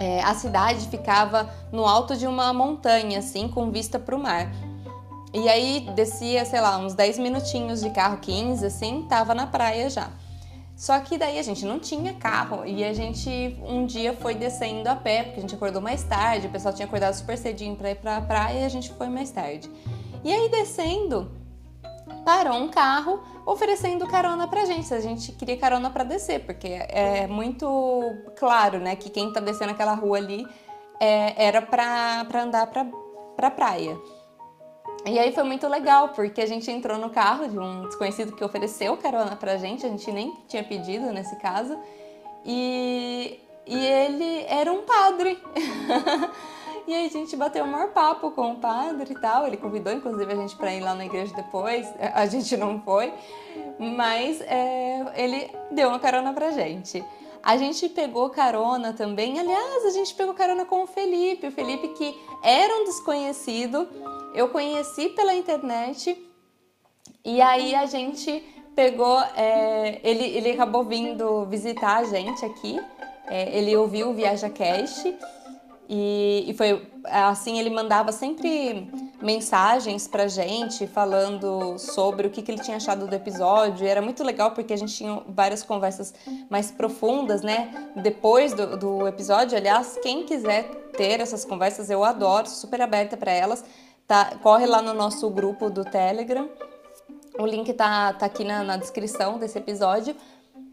é, 0.00 0.22
a 0.22 0.34
cidade 0.34 0.86
ficava 0.88 1.52
no 1.72 1.84
alto 1.84 2.16
de 2.16 2.26
uma 2.26 2.52
montanha, 2.52 3.18
assim, 3.18 3.48
com 3.48 3.70
vista 3.70 3.98
para 3.98 4.14
o 4.14 4.18
mar. 4.18 4.50
E 5.32 5.48
aí 5.48 5.88
descia, 5.94 6.44
sei 6.44 6.60
lá, 6.60 6.78
uns 6.78 6.94
10 6.94 7.18
minutinhos 7.18 7.80
de 7.80 7.90
carro, 7.90 8.18
15, 8.18 8.64
assim, 8.64 9.06
tava 9.08 9.34
na 9.34 9.46
praia 9.46 9.90
já. 9.90 10.10
Só 10.78 11.00
que 11.00 11.18
daí 11.18 11.40
a 11.40 11.42
gente 11.42 11.66
não 11.66 11.80
tinha 11.80 12.14
carro 12.14 12.64
e 12.64 12.84
a 12.84 12.92
gente 12.92 13.58
um 13.66 13.84
dia 13.84 14.14
foi 14.14 14.36
descendo 14.36 14.88
a 14.88 14.94
pé, 14.94 15.24
porque 15.24 15.38
a 15.38 15.40
gente 15.40 15.54
acordou 15.56 15.82
mais 15.82 16.04
tarde, 16.04 16.46
o 16.46 16.50
pessoal 16.50 16.72
tinha 16.72 16.86
acordado 16.86 17.14
super 17.14 17.36
cedinho 17.36 17.74
para 17.74 17.90
ir 17.90 17.96
pra 17.96 18.20
praia 18.20 18.60
e 18.60 18.64
a 18.64 18.68
gente 18.68 18.88
foi 18.94 19.08
mais 19.08 19.28
tarde. 19.28 19.68
E 20.22 20.32
aí 20.32 20.48
descendo, 20.48 21.32
parou 22.24 22.56
um 22.58 22.68
carro 22.68 23.20
oferecendo 23.44 24.06
carona 24.06 24.46
pra 24.46 24.64
gente, 24.66 24.94
a 24.94 25.00
gente 25.00 25.32
queria 25.32 25.56
carona 25.56 25.90
para 25.90 26.04
descer, 26.04 26.46
porque 26.46 26.68
é 26.68 27.26
muito 27.26 27.58
claro, 28.36 28.78
né, 28.78 28.94
que 28.94 29.10
quem 29.10 29.32
tá 29.32 29.40
descendo 29.40 29.72
aquela 29.72 29.94
rua 29.94 30.18
ali 30.18 30.46
é, 31.00 31.44
era 31.44 31.60
pra, 31.60 32.24
pra 32.26 32.44
andar 32.44 32.68
pra, 32.68 32.86
pra 33.36 33.50
praia. 33.50 33.98
E 35.10 35.18
aí 35.18 35.32
foi 35.32 35.42
muito 35.42 35.66
legal, 35.66 36.10
porque 36.10 36.40
a 36.40 36.46
gente 36.46 36.70
entrou 36.70 36.98
no 36.98 37.08
carro 37.08 37.48
de 37.48 37.58
um 37.58 37.82
desconhecido 37.86 38.32
que 38.32 38.44
ofereceu 38.44 38.96
carona 38.96 39.34
pra 39.36 39.56
gente, 39.56 39.86
a 39.86 39.88
gente 39.88 40.10
nem 40.12 40.36
tinha 40.46 40.62
pedido 40.62 41.10
nesse 41.12 41.36
caso, 41.36 41.78
e, 42.44 43.40
e 43.66 43.86
ele 43.86 44.44
era 44.48 44.70
um 44.70 44.82
padre. 44.82 45.38
e 46.86 46.94
aí 46.94 47.06
a 47.06 47.10
gente 47.10 47.34
bateu 47.36 47.64
o 47.64 47.68
maior 47.68 47.88
papo 47.88 48.30
com 48.32 48.52
o 48.52 48.56
padre 48.56 49.12
e 49.12 49.20
tal, 49.20 49.46
ele 49.46 49.56
convidou 49.56 49.92
inclusive 49.92 50.30
a 50.30 50.36
gente 50.36 50.54
para 50.56 50.74
ir 50.74 50.80
lá 50.80 50.94
na 50.94 51.06
igreja 51.06 51.34
depois, 51.34 51.86
a 51.98 52.26
gente 52.26 52.54
não 52.56 52.80
foi, 52.82 53.12
Mas 53.78 54.42
é, 54.42 55.06
ele 55.16 55.50
deu 55.70 55.88
uma 55.88 55.98
carona 55.98 56.34
pra 56.34 56.50
gente. 56.50 57.02
A 57.42 57.56
gente 57.56 57.88
pegou 57.88 58.28
carona 58.30 58.92
também, 58.92 59.38
aliás, 59.38 59.86
a 59.86 59.90
gente 59.90 60.14
pegou 60.14 60.34
carona 60.34 60.66
com 60.66 60.82
o 60.82 60.86
Felipe, 60.86 61.46
o 61.46 61.52
Felipe 61.52 61.88
que 61.88 62.14
era 62.42 62.74
um 62.74 62.84
desconhecido, 62.84 63.88
eu 64.34 64.48
conheci 64.48 65.08
pela 65.10 65.34
internet 65.34 66.16
e 67.24 67.40
aí 67.40 67.74
a 67.74 67.86
gente 67.86 68.42
pegou, 68.74 69.20
é, 69.36 70.00
ele, 70.02 70.24
ele 70.24 70.50
acabou 70.52 70.84
vindo 70.84 71.44
visitar 71.46 71.98
a 71.98 72.04
gente 72.04 72.44
aqui, 72.44 72.80
é, 73.26 73.56
ele 73.56 73.76
ouviu 73.76 74.10
o 74.10 74.14
Viaja 74.14 74.48
Cast 74.48 75.14
e, 75.90 76.44
e, 76.46 76.52
foi 76.52 76.86
assim, 77.04 77.58
ele 77.58 77.70
mandava 77.70 78.12
sempre 78.12 78.90
mensagens 79.22 80.06
pra 80.06 80.28
gente 80.28 80.86
falando 80.86 81.78
sobre 81.78 82.26
o 82.26 82.30
que, 82.30 82.42
que 82.42 82.52
ele 82.52 82.60
tinha 82.60 82.76
achado 82.76 83.06
do 83.06 83.14
episódio. 83.14 83.86
E 83.86 83.88
era 83.88 84.02
muito 84.02 84.22
legal 84.22 84.50
porque 84.50 84.74
a 84.74 84.76
gente 84.76 84.94
tinha 84.94 85.22
várias 85.26 85.62
conversas 85.62 86.14
mais 86.50 86.70
profundas, 86.70 87.40
né? 87.40 87.90
Depois 87.96 88.52
do, 88.52 88.76
do 88.76 89.08
episódio. 89.08 89.56
Aliás, 89.56 89.98
quem 90.02 90.26
quiser 90.26 90.64
ter 90.94 91.20
essas 91.20 91.42
conversas, 91.42 91.88
eu 91.88 92.04
adoro, 92.04 92.46
super 92.46 92.82
aberta 92.82 93.16
para 93.16 93.32
elas. 93.32 93.64
Tá, 94.08 94.32
corre 94.42 94.64
lá 94.64 94.80
no 94.80 94.94
nosso 94.94 95.28
grupo 95.28 95.68
do 95.68 95.84
Telegram. 95.84 96.48
O 97.38 97.44
link 97.44 97.70
tá, 97.74 98.14
tá 98.14 98.24
aqui 98.24 98.42
na, 98.42 98.64
na 98.64 98.78
descrição 98.78 99.38
desse 99.38 99.58
episódio 99.58 100.16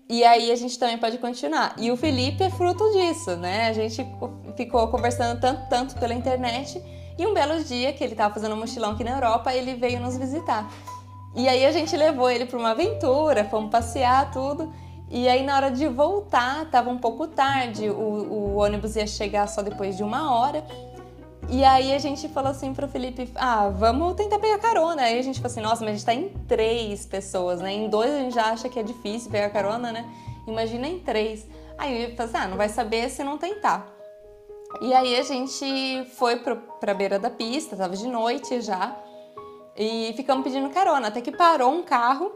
e 0.07 0.23
aí 0.23 0.51
a 0.53 0.55
gente 0.55 0.79
também 0.79 0.97
pode 0.97 1.17
continuar. 1.17 1.75
E 1.77 1.91
o 1.91 1.97
Felipe 1.97 2.43
é 2.43 2.49
fruto 2.49 2.89
disso, 2.93 3.35
né? 3.35 3.67
A 3.67 3.73
gente 3.73 4.07
ficou 4.55 4.87
conversando 4.87 5.39
tanto, 5.41 5.67
tanto 5.67 5.95
pela 5.95 6.13
internet. 6.13 6.81
E 7.19 7.25
um 7.25 7.33
belo 7.33 7.61
dia, 7.61 7.91
que 7.91 8.05
ele 8.05 8.13
estava 8.13 8.33
fazendo 8.33 8.55
um 8.55 8.59
mochilão 8.59 8.91
aqui 8.91 9.03
na 9.03 9.11
Europa, 9.11 9.53
ele 9.53 9.75
veio 9.75 9.99
nos 9.99 10.17
visitar. 10.17 10.71
E 11.35 11.49
aí 11.49 11.65
a 11.65 11.71
gente 11.73 11.95
levou 11.97 12.29
ele 12.29 12.45
para 12.45 12.57
uma 12.57 12.71
aventura, 12.71 13.43
fomos 13.43 13.69
passear, 13.69 14.31
tudo. 14.31 14.71
E 15.09 15.27
aí 15.27 15.43
na 15.43 15.57
hora 15.57 15.71
de 15.71 15.89
voltar, 15.89 16.69
tava 16.71 16.89
um 16.89 16.97
pouco 16.97 17.27
tarde, 17.27 17.89
o, 17.89 17.93
o 17.93 18.55
ônibus 18.55 18.95
ia 18.95 19.05
chegar 19.05 19.47
só 19.47 19.61
depois 19.61 19.97
de 19.97 20.03
uma 20.03 20.33
hora. 20.33 20.63
E 21.47 21.63
aí 21.63 21.93
a 21.93 21.99
gente 21.99 22.27
falou 22.29 22.49
assim 22.49 22.73
pro 22.73 22.87
Felipe, 22.87 23.29
ah, 23.35 23.69
vamos 23.69 24.15
tentar 24.15 24.39
pegar 24.39 24.57
carona. 24.57 25.03
Aí 25.03 25.19
a 25.19 25.21
gente 25.21 25.39
falou 25.39 25.51
assim, 25.51 25.61
nossa, 25.61 25.83
mas 25.83 25.93
a 25.93 25.93
gente 25.93 26.05
tá 26.05 26.13
em 26.13 26.29
três 26.47 27.05
pessoas, 27.05 27.61
né? 27.61 27.71
Em 27.71 27.87
dois 27.87 28.11
a 28.11 28.19
gente 28.19 28.33
já 28.33 28.45
acha 28.45 28.67
que 28.67 28.79
é 28.79 28.83
difícil 28.83 29.29
pegar 29.29 29.49
carona, 29.49 29.91
né? 29.91 30.05
Imagina 30.47 30.87
em 30.87 30.99
três. 30.99 31.45
Aí 31.77 31.93
ele 31.93 32.15
falou 32.15 32.31
assim, 32.31 32.43
ah, 32.43 32.47
não 32.47 32.57
vai 32.57 32.69
saber 32.69 33.09
se 33.09 33.23
não 33.23 33.37
tentar. 33.37 33.95
E 34.81 34.93
aí 34.93 35.15
a 35.15 35.23
gente 35.23 36.05
foi 36.15 36.37
pro, 36.37 36.57
pra 36.79 36.93
beira 36.93 37.17
da 37.19 37.29
pista, 37.29 37.75
tava 37.75 37.95
de 37.95 38.07
noite 38.07 38.59
já, 38.59 38.95
e 39.77 40.13
ficamos 40.15 40.43
pedindo 40.43 40.69
carona, 40.69 41.07
até 41.07 41.21
que 41.21 41.31
parou 41.31 41.71
um 41.71 41.83
carro 41.83 42.31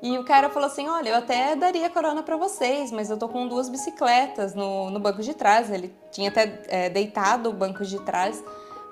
e 0.00 0.16
o 0.16 0.24
cara 0.24 0.48
falou 0.48 0.68
assim: 0.68 0.88
Olha, 0.88 1.10
eu 1.10 1.16
até 1.16 1.56
daria 1.56 1.90
carona 1.90 2.22
para 2.22 2.36
vocês, 2.36 2.92
mas 2.92 3.10
eu 3.10 3.16
tô 3.16 3.28
com 3.28 3.48
duas 3.48 3.68
bicicletas 3.68 4.54
no, 4.54 4.90
no 4.90 5.00
banco 5.00 5.22
de 5.22 5.34
trás. 5.34 5.70
Ele 5.70 5.94
tinha 6.12 6.28
até 6.28 6.62
é, 6.68 6.88
deitado 6.88 7.50
o 7.50 7.52
banco 7.52 7.84
de 7.84 7.98
trás 8.00 8.42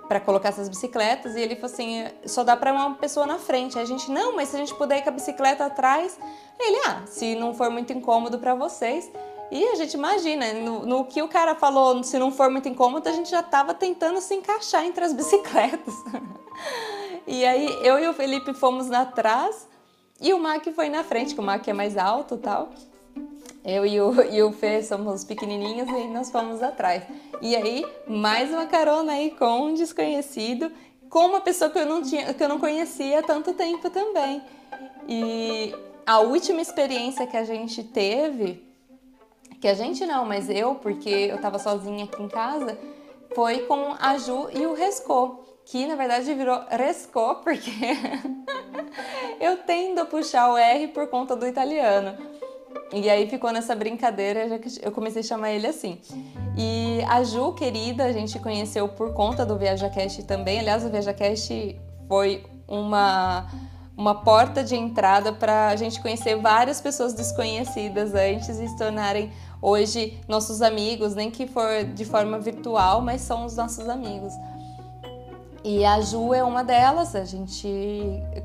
para 0.09 0.21
colocar 0.21 0.49
essas 0.49 0.69
bicicletas 0.69 1.37
e 1.37 1.41
ele 1.41 1.55
falou 1.55 1.73
assim: 1.73 2.05
só 2.25 2.43
dá 2.43 2.57
para 2.57 2.73
uma 2.73 2.95
pessoa 2.95 3.25
na 3.25 3.39
frente. 3.39 3.79
Aí 3.79 3.85
a 3.85 3.87
gente: 3.87 4.11
Não, 4.11 4.35
mas 4.35 4.49
se 4.49 4.57
a 4.57 4.59
gente 4.59 4.75
puder 4.75 4.99
ir 4.99 5.03
com 5.03 5.11
a 5.11 5.13
bicicleta 5.13 5.67
atrás. 5.67 6.19
Ele: 6.59 6.77
Ah, 6.87 7.03
se 7.07 7.37
não 7.37 7.55
for 7.55 7.71
muito 7.71 7.93
incômodo 7.93 8.39
para 8.39 8.55
vocês. 8.55 9.11
E 9.49 9.65
a 9.69 9.77
gente 9.77 9.95
imagina, 9.95 10.53
no, 10.55 10.85
no, 10.85 11.05
que 11.05 11.23
o 11.23 11.29
cara 11.29 11.55
falou, 11.55 12.03
se 12.03 12.19
não 12.19 12.33
for 12.33 12.51
muito 12.51 12.69
incômodo, 12.69 13.09
a 13.09 13.13
gente 13.13 13.31
já 13.31 13.45
tava 13.45 13.73
tentando 13.73 14.21
se 14.21 14.35
encaixar 14.35 14.85
entre 14.85 15.05
as 15.05 15.13
bicicletas. 15.13 15.95
e 17.25 17.45
aí 17.47 17.79
eu 17.81 17.97
e 17.97 18.09
o 18.09 18.13
Felipe 18.13 18.53
fomos 18.55 18.91
atrás. 18.91 19.69
E 20.21 20.33
o 20.33 20.39
Mac 20.39 20.65
foi 20.75 20.89
na 20.89 21.05
frente, 21.05 21.35
que 21.35 21.41
o 21.41 21.45
Mac 21.45 21.67
é 21.69 21.73
mais 21.73 21.97
alto 21.97 22.37
tal. 22.37 22.71
Eu 23.65 23.85
e 23.85 24.01
o, 24.01 24.23
e 24.33 24.43
o 24.43 24.53
Fê 24.53 24.83
somos 24.83 25.25
pequenininhos 25.25 25.89
e 25.89 26.07
nós 26.09 26.31
fomos 26.31 26.63
atrás. 26.63 27.03
E 27.43 27.55
aí, 27.55 27.85
mais 28.07 28.51
uma 28.51 28.67
carona 28.67 29.13
aí 29.13 29.33
com 29.33 29.67
um 29.67 29.75
desconhecido, 29.75 30.71
com 31.11 31.27
uma 31.27 31.41
pessoa 31.41 31.69
que 31.69 31.79
eu 31.79 31.87
não, 31.87 32.03
tinha, 32.03 32.33
que 32.33 32.43
eu 32.43 32.49
não 32.49 32.59
conhecia 32.59 33.19
há 33.19 33.23
tanto 33.23 33.53
tempo 33.55 33.91
também. 33.91 34.41
E 35.09 35.75
a 36.07 36.21
última 36.21 36.63
experiência 36.63 37.27
que 37.27 37.37
a 37.37 37.45
gente 37.45 37.83
teve, 37.83 38.65
que 39.61 39.69
a 39.69 39.75
gente 39.75 40.07
não, 40.07 40.25
mas 40.25 40.49
eu, 40.49 40.77
porque 40.77 41.11
eu 41.11 41.39
tava 41.39 41.59
sozinha 41.59 42.05
aqui 42.05 42.23
em 42.23 42.29
casa, 42.29 42.79
foi 43.35 43.61
com 43.61 43.95
a 43.99 44.17
Ju 44.17 44.49
e 44.55 44.65
o 44.65 44.75
Rescô 44.75 45.46
que 45.67 45.85
na 45.87 45.97
verdade 45.97 46.33
virou 46.33 46.61
Rescô, 46.71 47.37
porque 47.37 47.71
eu 49.41 49.59
tendo 49.59 50.01
a 50.01 50.05
puxar 50.05 50.53
o 50.53 50.57
R 50.57 50.89
por 50.89 51.09
conta 51.09 51.35
do 51.37 51.47
italiano. 51.47 52.17
E 52.93 53.11
aí 53.11 53.29
ficou 53.29 53.51
nessa 53.53 53.75
brincadeira, 53.75 54.61
eu 54.81 54.93
comecei 54.93 55.21
a 55.21 55.25
chamar 55.25 55.51
ele 55.51 55.67
assim. 55.67 56.01
E 56.57 57.03
a 57.09 57.23
Ju, 57.25 57.53
querida, 57.53 58.05
a 58.05 58.13
gente 58.13 58.39
conheceu 58.39 58.89
por 58.89 59.13
conta 59.13 59.45
do 59.45 59.59
ViajaCast 59.59 60.23
também. 60.23 60.61
Aliás, 60.61 60.85
o 60.85 60.89
ViajaCast 60.89 61.77
foi 62.07 62.45
uma, 62.69 63.51
uma 63.97 64.15
porta 64.23 64.63
de 64.63 64.77
entrada 64.77 65.33
para 65.33 65.69
a 65.69 65.75
gente 65.77 66.01
conhecer 66.01 66.37
várias 66.37 66.81
pessoas 66.81 67.13
desconhecidas 67.13 68.15
antes 68.15 68.61
e 68.61 68.69
se 68.69 68.79
tornarem 68.79 69.33
hoje 69.61 70.21
nossos 70.29 70.63
amigos, 70.63 71.17
nem 71.17 71.29
que 71.29 71.49
for 71.49 71.85
de 71.93 72.05
forma 72.05 72.39
virtual, 72.39 73.01
mas 73.01 73.21
são 73.21 73.45
os 73.45 73.57
nossos 73.57 73.89
amigos. 73.89 74.33
E 75.69 75.85
a 75.85 76.01
Ju 76.01 76.33
é 76.33 76.45
uma 76.45 76.63
delas, 76.63 77.17
a 77.17 77.25
gente 77.25 77.69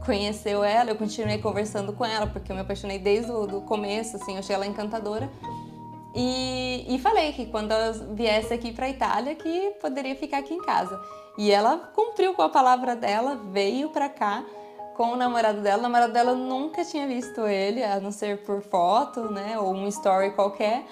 conheceu 0.03 0.63
ela, 0.63 0.89
eu 0.89 0.95
continuei 0.95 1.37
conversando 1.37 1.93
com 1.93 2.03
ela, 2.03 2.25
porque 2.25 2.51
eu 2.51 2.55
me 2.55 2.63
apaixonei 2.63 2.97
desde 2.97 3.31
o 3.31 3.61
começo, 3.61 4.15
assim, 4.15 4.33
eu 4.33 4.39
achei 4.39 4.55
ela 4.55 4.65
encantadora. 4.65 5.29
E, 6.15 6.83
e 6.89 6.97
falei 6.97 7.31
que 7.31 7.45
quando 7.45 7.73
ela 7.73 7.91
viesse 8.15 8.51
aqui 8.51 8.71
para 8.71 8.89
Itália, 8.89 9.35
que 9.35 9.69
poderia 9.79 10.15
ficar 10.15 10.39
aqui 10.39 10.55
em 10.55 10.63
casa. 10.63 10.99
E 11.37 11.51
ela 11.51 11.91
cumpriu 11.93 12.33
com 12.33 12.41
a 12.41 12.49
palavra 12.49 12.95
dela, 12.95 13.39
veio 13.51 13.89
para 13.89 14.09
cá 14.09 14.43
com 14.97 15.11
o 15.11 15.15
namorado 15.15 15.61
dela. 15.61 15.77
O 15.77 15.83
namorado 15.83 16.11
dela 16.11 16.33
nunca 16.33 16.83
tinha 16.83 17.05
visto 17.05 17.45
ele, 17.45 17.83
a 17.83 17.99
não 17.99 18.11
ser 18.11 18.43
por 18.45 18.63
foto, 18.63 19.29
né, 19.29 19.59
ou 19.59 19.71
um 19.71 19.87
story 19.87 20.31
qualquer. 20.31 20.87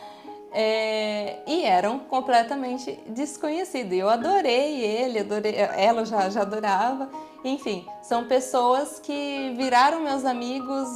É, 0.51 1.39
e 1.45 1.63
eram 1.63 1.99
completamente 1.99 2.99
desconhecidos. 3.07 3.93
Eu 3.93 4.09
adorei 4.09 4.81
ele, 4.81 5.19
adorei, 5.19 5.55
ela 5.55 6.05
já, 6.05 6.29
já 6.29 6.41
adorava. 6.41 7.09
Enfim, 7.43 7.85
são 8.01 8.25
pessoas 8.25 8.99
que 8.99 9.53
viraram 9.55 10.01
meus 10.01 10.25
amigos, 10.25 10.87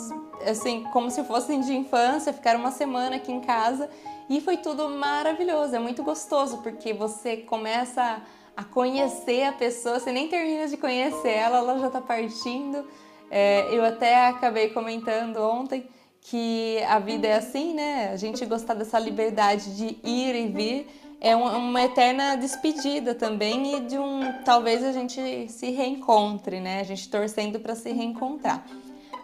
assim, 0.45 0.83
como 0.91 1.09
se 1.09 1.23
fossem 1.23 1.61
de 1.61 1.73
infância, 1.73 2.33
ficaram 2.33 2.59
uma 2.59 2.71
semana 2.71 3.15
aqui 3.15 3.31
em 3.31 3.39
casa 3.41 3.89
e 4.29 4.41
foi 4.41 4.57
tudo 4.57 4.89
maravilhoso. 4.89 5.75
É 5.75 5.79
muito 5.79 6.03
gostoso 6.03 6.57
porque 6.57 6.93
você 6.93 7.37
começa 7.37 8.21
a 8.55 8.63
conhecer 8.63 9.43
a 9.45 9.53
pessoa, 9.53 9.99
você 9.99 10.11
nem 10.11 10.27
termina 10.27 10.67
de 10.67 10.77
conhecer 10.77 11.29
ela, 11.29 11.59
ela 11.59 11.79
já 11.79 11.87
está 11.87 12.01
partindo. 12.01 12.85
É, 13.31 13.67
eu 13.71 13.83
até 13.83 14.27
acabei 14.27 14.69
comentando 14.69 15.37
ontem 15.37 15.87
que 16.23 16.81
a 16.87 16.99
vida 16.99 17.27
é 17.27 17.35
assim, 17.35 17.73
né? 17.73 18.09
A 18.11 18.15
gente 18.15 18.45
gostar 18.45 18.73
dessa 18.73 18.97
liberdade 18.97 19.75
de 19.75 19.97
ir 20.03 20.35
e 20.35 20.47
vir 20.47 20.87
é 21.19 21.35
uma 21.35 21.81
eterna 21.83 22.35
despedida 22.35 23.15
também 23.15 23.77
e 23.77 23.79
de 23.81 23.97
um 23.97 24.41
talvez 24.43 24.83
a 24.83 24.91
gente 24.91 25.49
se 25.49 25.71
reencontre, 25.71 26.59
né? 26.59 26.79
A 26.79 26.83
gente 26.83 27.09
torcendo 27.09 27.59
para 27.59 27.75
se 27.75 27.91
reencontrar. 27.91 28.65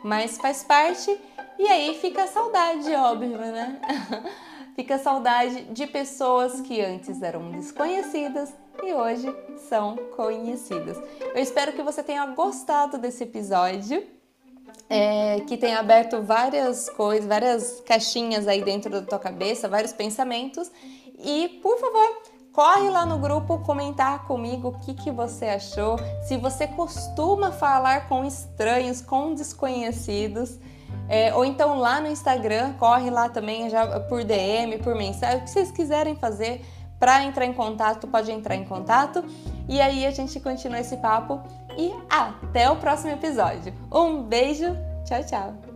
Mas 0.03 0.37
faz 0.37 0.63
parte 0.63 1.17
e 1.57 1.67
aí 1.67 1.97
fica 1.99 2.23
a 2.23 2.27
saudade, 2.27 2.93
óbvio, 2.95 3.37
né? 3.37 3.81
fica 4.75 4.95
a 4.95 4.99
saudade 4.99 5.63
de 5.71 5.87
pessoas 5.87 6.61
que 6.61 6.79
antes 6.79 7.21
eram 7.21 7.51
desconhecidas 7.51 8.53
e 8.81 8.93
hoje 8.93 9.33
são 9.67 9.97
conhecidas. 10.15 10.97
Eu 11.33 11.41
espero 11.41 11.73
que 11.73 11.81
você 11.81 12.01
tenha 12.01 12.25
gostado 12.27 12.97
desse 12.97 13.23
episódio 13.23 14.18
é, 14.89 15.41
que 15.41 15.55
tem 15.55 15.75
aberto 15.75 16.21
várias 16.23 16.89
coisas, 16.89 17.27
várias 17.27 17.81
caixinhas 17.81 18.47
aí 18.47 18.63
dentro 18.63 18.89
da 18.89 19.01
tua 19.01 19.19
cabeça, 19.19 19.69
vários 19.69 19.93
pensamentos. 19.93 20.71
E, 21.19 21.59
por 21.61 21.77
favor, 21.77 22.23
corre 22.51 22.89
lá 22.89 23.05
no 23.05 23.19
grupo 23.19 23.59
comentar 23.59 24.25
comigo 24.25 24.69
o 24.69 24.79
que, 24.79 24.95
que 24.95 25.11
você 25.11 25.45
achou, 25.45 25.97
se 26.23 26.37
você 26.37 26.65
costuma 26.65 27.51
falar 27.51 28.07
com 28.07 28.25
estranhos, 28.25 29.01
com 29.01 29.33
desconhecidos. 29.35 30.57
É, 31.07 31.33
ou 31.33 31.43
então 31.45 31.77
lá 31.77 31.99
no 31.99 32.07
Instagram, 32.07 32.73
corre 32.73 33.09
lá 33.09 33.29
também 33.29 33.69
já 33.69 33.99
por 34.01 34.23
DM, 34.23 34.77
por 34.79 34.95
mensagem, 34.95 35.39
o 35.39 35.43
que 35.43 35.49
vocês 35.49 35.71
quiserem 35.71 36.15
fazer 36.15 36.63
para 36.99 37.23
entrar 37.23 37.45
em 37.45 37.53
contato, 37.53 38.07
pode 38.07 38.31
entrar 38.31 38.55
em 38.55 38.65
contato. 38.65 39.23
E 39.67 39.79
aí 39.79 40.05
a 40.05 40.11
gente 40.11 40.39
continua 40.39 40.79
esse 40.79 40.97
papo 40.97 41.41
e 41.79 41.95
até 42.09 42.69
o 42.69 42.75
próximo 42.75 43.13
episódio. 43.13 43.73
Um 43.89 44.21
beijo, 44.21 44.75
tchau, 45.05 45.23
tchau! 45.23 45.68